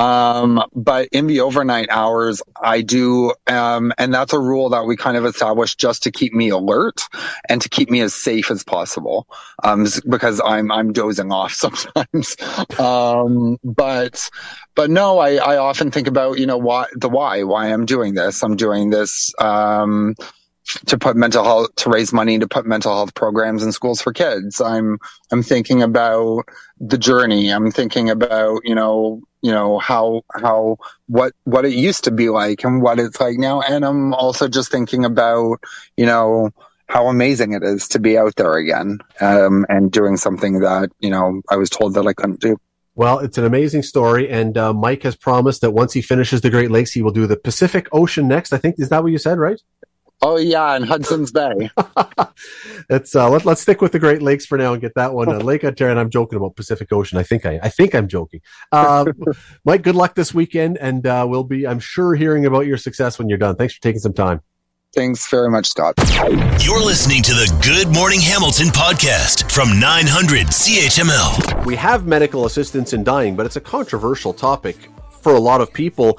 [0.00, 4.96] Um, but in the overnight hours, I do, um, and that's a rule that we
[4.96, 7.02] kind of established just to keep me alert
[7.50, 9.26] and to keep me as safe as possible.
[9.62, 12.34] Um, because I'm, I'm dozing off sometimes.
[12.78, 14.30] um, but,
[14.74, 18.14] but no, I, I often think about, you know, why, the why, why I'm doing
[18.14, 18.42] this.
[18.42, 20.14] I'm doing this, um,
[20.86, 24.12] to put mental health to raise money to put mental health programs in schools for
[24.12, 24.60] kids.
[24.60, 24.98] I'm
[25.32, 26.44] i'm thinking about
[26.80, 27.50] the journey.
[27.50, 32.28] I'm thinking about you know you know how how what what it used to be
[32.28, 33.60] like and what it's like now.
[33.60, 35.60] And i'm also just thinking about
[35.96, 36.50] you know
[36.88, 41.08] how amazing it is to be out there again um, and doing something that you
[41.08, 42.56] know i was told that i couldn't do.
[42.96, 46.50] Well, it's an amazing story, and uh, Mike has promised that once he finishes the
[46.50, 48.52] Great Lakes, he will do the Pacific Ocean next.
[48.52, 49.58] I think is that what you said, right?
[50.22, 51.70] Oh yeah, in Hudson's Bay.
[52.90, 55.28] Let's uh, let, let's stick with the Great Lakes for now and get that one.
[55.28, 55.92] Uh, Lake Ontario.
[55.92, 57.18] And I'm joking about Pacific Ocean.
[57.18, 58.40] I think I I think I'm joking.
[58.70, 59.06] Uh,
[59.64, 63.18] Mike, good luck this weekend, and uh, we'll be I'm sure hearing about your success
[63.18, 63.56] when you're done.
[63.56, 64.40] Thanks for taking some time.
[64.92, 65.94] Thanks very much, Scott.
[66.60, 71.64] You're listening to the Good Morning Hamilton podcast from 900 CHML.
[71.64, 74.76] We have medical assistance in dying, but it's a controversial topic
[75.22, 76.18] for a lot of people.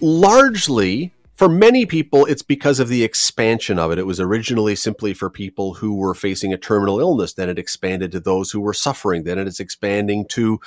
[0.00, 1.10] Largely
[1.42, 3.98] for many people, it's because of the expansion of it.
[3.98, 7.32] It was originally simply for people who were facing a terminal illness.
[7.32, 9.24] Then it expanded to those who were suffering.
[9.24, 10.60] Then it is expanding to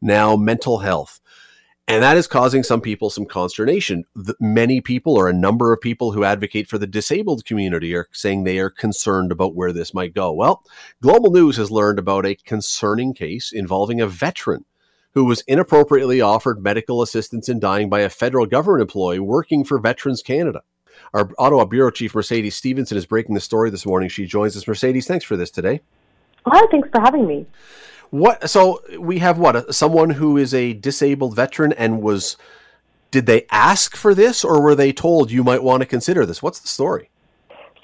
[0.00, 1.20] now mental health.
[1.86, 4.04] And that is causing some people some consternation.
[4.14, 8.08] The, many people, or a number of people who advocate for the disabled community, are
[8.12, 10.32] saying they are concerned about where this might go.
[10.32, 10.62] Well,
[11.02, 14.64] Global News has learned about a concerning case involving a veteran
[15.14, 19.78] who was inappropriately offered medical assistance in dying by a federal government employee working for
[19.78, 20.62] Veterans Canada.
[21.14, 24.08] Our Ottawa Bureau Chief Mercedes Stephenson is breaking the story this morning.
[24.08, 24.66] She joins us.
[24.66, 25.80] Mercedes, thanks for this today.
[26.46, 27.46] Hi, thanks for having me.
[28.10, 28.48] What?
[28.48, 29.74] So we have what?
[29.74, 32.36] Someone who is a disabled veteran and was.
[33.10, 36.42] Did they ask for this, or were they told you might want to consider this?
[36.42, 37.10] What's the story?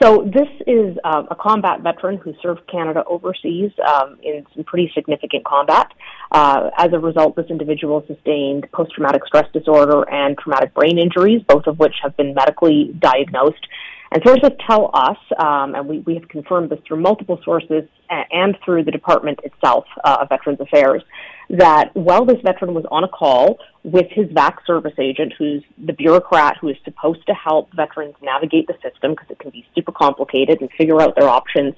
[0.01, 4.93] So this is um, a combat veteran who served Canada overseas um, in some pretty
[4.95, 5.93] significant combat.
[6.31, 11.67] Uh, as a result, this individual sustained post-traumatic stress disorder and traumatic brain injuries, both
[11.67, 13.67] of which have been medically diagnosed.
[14.13, 18.57] And sources tell us, um, and we, we have confirmed this through multiple sources and
[18.65, 21.03] through the department itself uh, of Veterans Affairs,
[21.51, 25.93] that while this veteran was on a call with his VAC service agent, who's the
[25.93, 29.93] bureaucrat who is supposed to help veterans navigate the system because it can be super
[29.93, 31.75] complicated and figure out their options,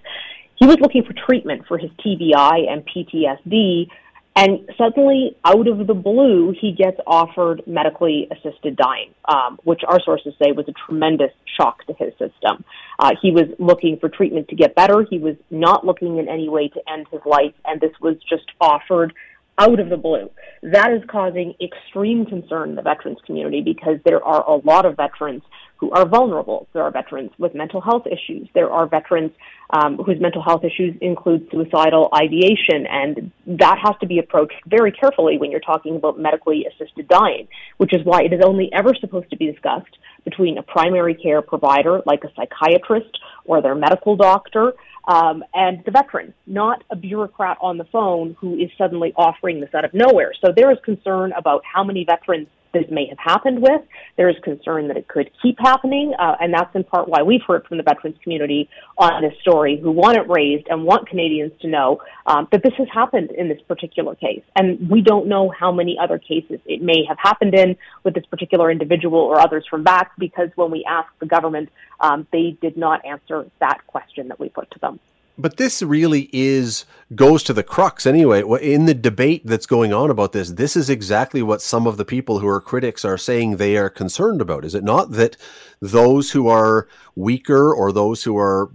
[0.57, 3.89] he was looking for treatment for his TBI and PTSD
[4.37, 10.01] and suddenly, out of the blue, he gets offered medically assisted dying, um, which our
[10.01, 12.65] sources say was a tremendous shock to his system.
[12.99, 15.05] Uh, he was looking for treatment to get better.
[15.09, 18.45] He was not looking in any way to end his life, and this was just
[18.61, 19.13] offered
[19.61, 20.31] out of the blue.
[20.63, 24.97] That is causing extreme concern in the veterans community because there are a lot of
[24.97, 25.43] veterans
[25.77, 26.69] who are vulnerable.
[26.73, 28.49] There are veterans with mental health issues.
[28.55, 29.33] There are veterans
[29.71, 34.93] um, whose mental health issues include suicidal ideation, and that has to be approached very
[34.93, 37.49] carefully when you're talking about medically assisted dying,
[37.79, 41.41] which is why it is only ever supposed to be discussed between a primary care
[41.41, 44.75] provider like a psychiatrist or their medical doctor
[45.05, 49.71] um, and the veteran, not a bureaucrat on the phone who is suddenly offering this
[49.75, 50.33] out of nowhere.
[50.45, 53.83] So there is concern about how many veterans this may have happened with.
[54.17, 57.43] There is concern that it could keep happening, uh, and that's in part why we've
[57.47, 58.69] heard from the veterans community
[58.99, 62.75] on this story, who want it raised and want Canadians to know um, that this
[62.79, 64.43] has happened in this particular case.
[64.57, 68.27] And we don't know how many other cases it may have happened in with this
[68.27, 72.77] particular individual or others from VAC, because when we asked the government, um, they did
[72.77, 75.01] not answer that question that we put to them
[75.41, 76.85] but this really is
[77.15, 78.43] goes to the crux anyway.
[78.61, 82.05] In the debate that's going on about this this is exactly what some of the
[82.05, 84.65] people who are critics are saying they are concerned about.
[84.65, 85.37] Is it not that
[85.81, 88.71] those who are weaker or those who are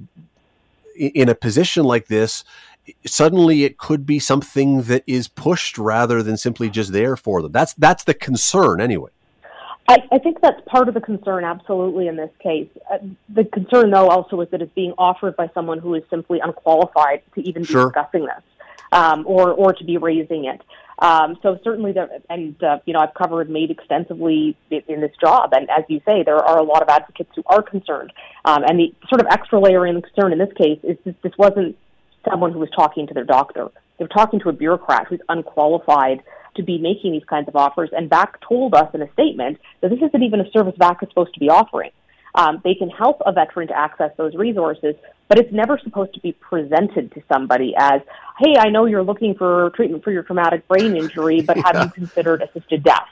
[0.98, 2.44] in a position like this
[3.06, 7.52] suddenly it could be something that is pushed rather than simply just there for them?
[7.52, 9.12] That's that's the concern anyway
[9.88, 12.70] I, I think that's part of the concern, absolutely, in this case.
[12.92, 12.98] Uh,
[13.30, 17.22] the concern, though, also is that it's being offered by someone who is simply unqualified
[17.36, 17.86] to even be sure.
[17.86, 18.44] discussing this
[18.92, 20.62] um, or, or to be raising it.
[21.00, 25.52] Um, so certainly, there, and uh, you know, I've covered MAID extensively in this job,
[25.54, 28.14] and as you say, there are a lot of advocates who are concerned.
[28.46, 31.34] Um, and the sort of extra layer in concern in this case is that this
[31.38, 31.78] wasn't
[32.30, 33.68] someone who was talking to their doctor;
[33.98, 36.24] they were talking to a bureaucrat who's unqualified
[36.56, 37.90] to be making these kinds of offers.
[37.96, 41.10] And VAC told us in a statement that this isn't even a service VAC is
[41.10, 41.92] supposed to be offering.
[42.36, 44.96] Um, they can help a veteran to access those resources,
[45.30, 48.02] but it's never supposed to be presented to somebody as,
[48.40, 51.90] hey, I know you're looking for treatment for your traumatic brain injury, but have you
[51.92, 53.08] considered assisted death?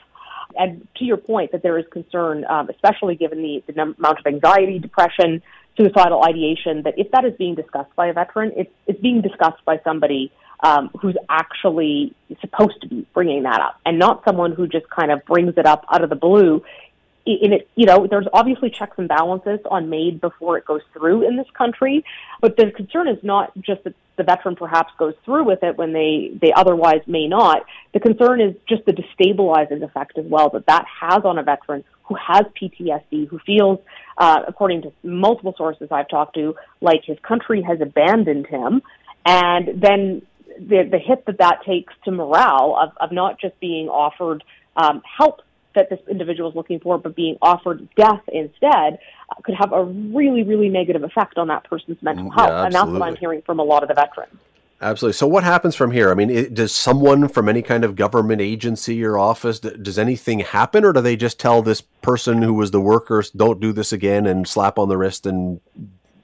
[0.56, 4.26] And to your point, that there is concern, um, especially given the, the amount of
[4.26, 5.42] anxiety, depression,
[5.76, 9.64] suicidal ideation, that if that is being discussed by a veteran, it's, it's being discussed
[9.64, 10.30] by somebody
[10.60, 15.10] um, who's actually supposed to be bringing that up and not someone who just kind
[15.10, 16.62] of brings it up out of the blue.
[17.26, 21.26] In it, you know, there's obviously checks and balances on MAID before it goes through
[21.26, 22.04] in this country,
[22.42, 25.92] but the concern is not just that the veteran perhaps goes through with it when
[25.92, 27.64] they they otherwise may not.
[27.94, 31.82] The concern is just the destabilizing effect as well that that has on a veteran
[32.04, 33.78] who has PTSD, who feels,
[34.18, 38.82] uh, according to multiple sources I've talked to, like his country has abandoned him,
[39.24, 40.22] and then
[40.58, 44.44] the, the hit that that takes to morale of, of not just being offered
[44.76, 45.40] um, help
[45.74, 48.98] that this individual is looking for, but being offered death instead
[49.30, 52.48] uh, could have a really, really negative effect on that person's mental mm, health.
[52.48, 54.38] Yeah, and that's what I'm hearing from a lot of the veterans.
[54.80, 55.14] Absolutely.
[55.14, 56.10] So, what happens from here?
[56.10, 60.40] I mean, it, does someone from any kind of government agency or office does anything
[60.40, 63.92] happen, or do they just tell this person who was the worker, "Don't do this
[63.92, 65.60] again," and slap on the wrist and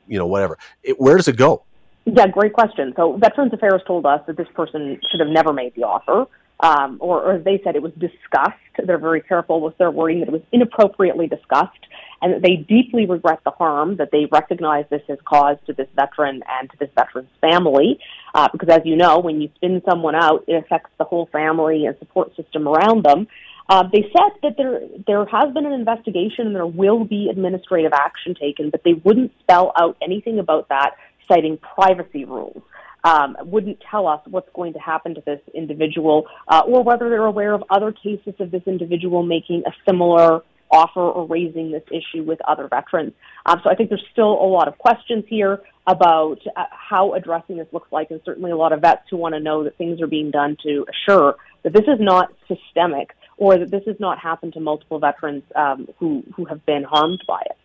[0.08, 0.58] you know whatever?
[0.82, 1.64] It, where does it go?
[2.04, 2.92] Yeah, great question.
[2.96, 6.26] So Veterans Affairs told us that this person should have never made the offer,
[6.60, 8.56] um, or, or they said it was discussed.
[8.84, 11.86] They're very careful with their wording that it was inappropriately discussed,
[12.22, 15.88] and that they deeply regret the harm that they recognize this has caused to this
[15.94, 17.98] veteran and to this veteran's family.
[18.34, 21.84] Uh, because as you know, when you spin someone out, it affects the whole family
[21.84, 23.26] and support system around them.
[23.68, 27.92] Uh, they said that there there has been an investigation and there will be administrative
[27.92, 30.96] action taken, but they wouldn't spell out anything about that
[31.30, 32.62] citing privacy rules.
[33.02, 37.24] Um, wouldn't tell us what's going to happen to this individual uh, or whether they're
[37.24, 42.22] aware of other cases of this individual making a similar offer or raising this issue
[42.22, 43.12] with other veterans.
[43.46, 47.56] Um, so I think there's still a lot of questions here about uh, how addressing
[47.56, 50.00] this looks like, and certainly a lot of vets who want to know that things
[50.00, 54.18] are being done to assure that this is not systemic or that this has not
[54.18, 57.56] happened to multiple veterans um, who, who have been harmed by it.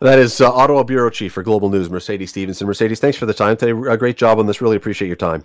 [0.00, 2.66] That is uh, Ottawa Bureau Chief for Global News, Mercedes Stephenson.
[2.66, 3.72] Mercedes, thanks for the time today.
[3.90, 4.60] A great job on this.
[4.60, 5.44] Really appreciate your time.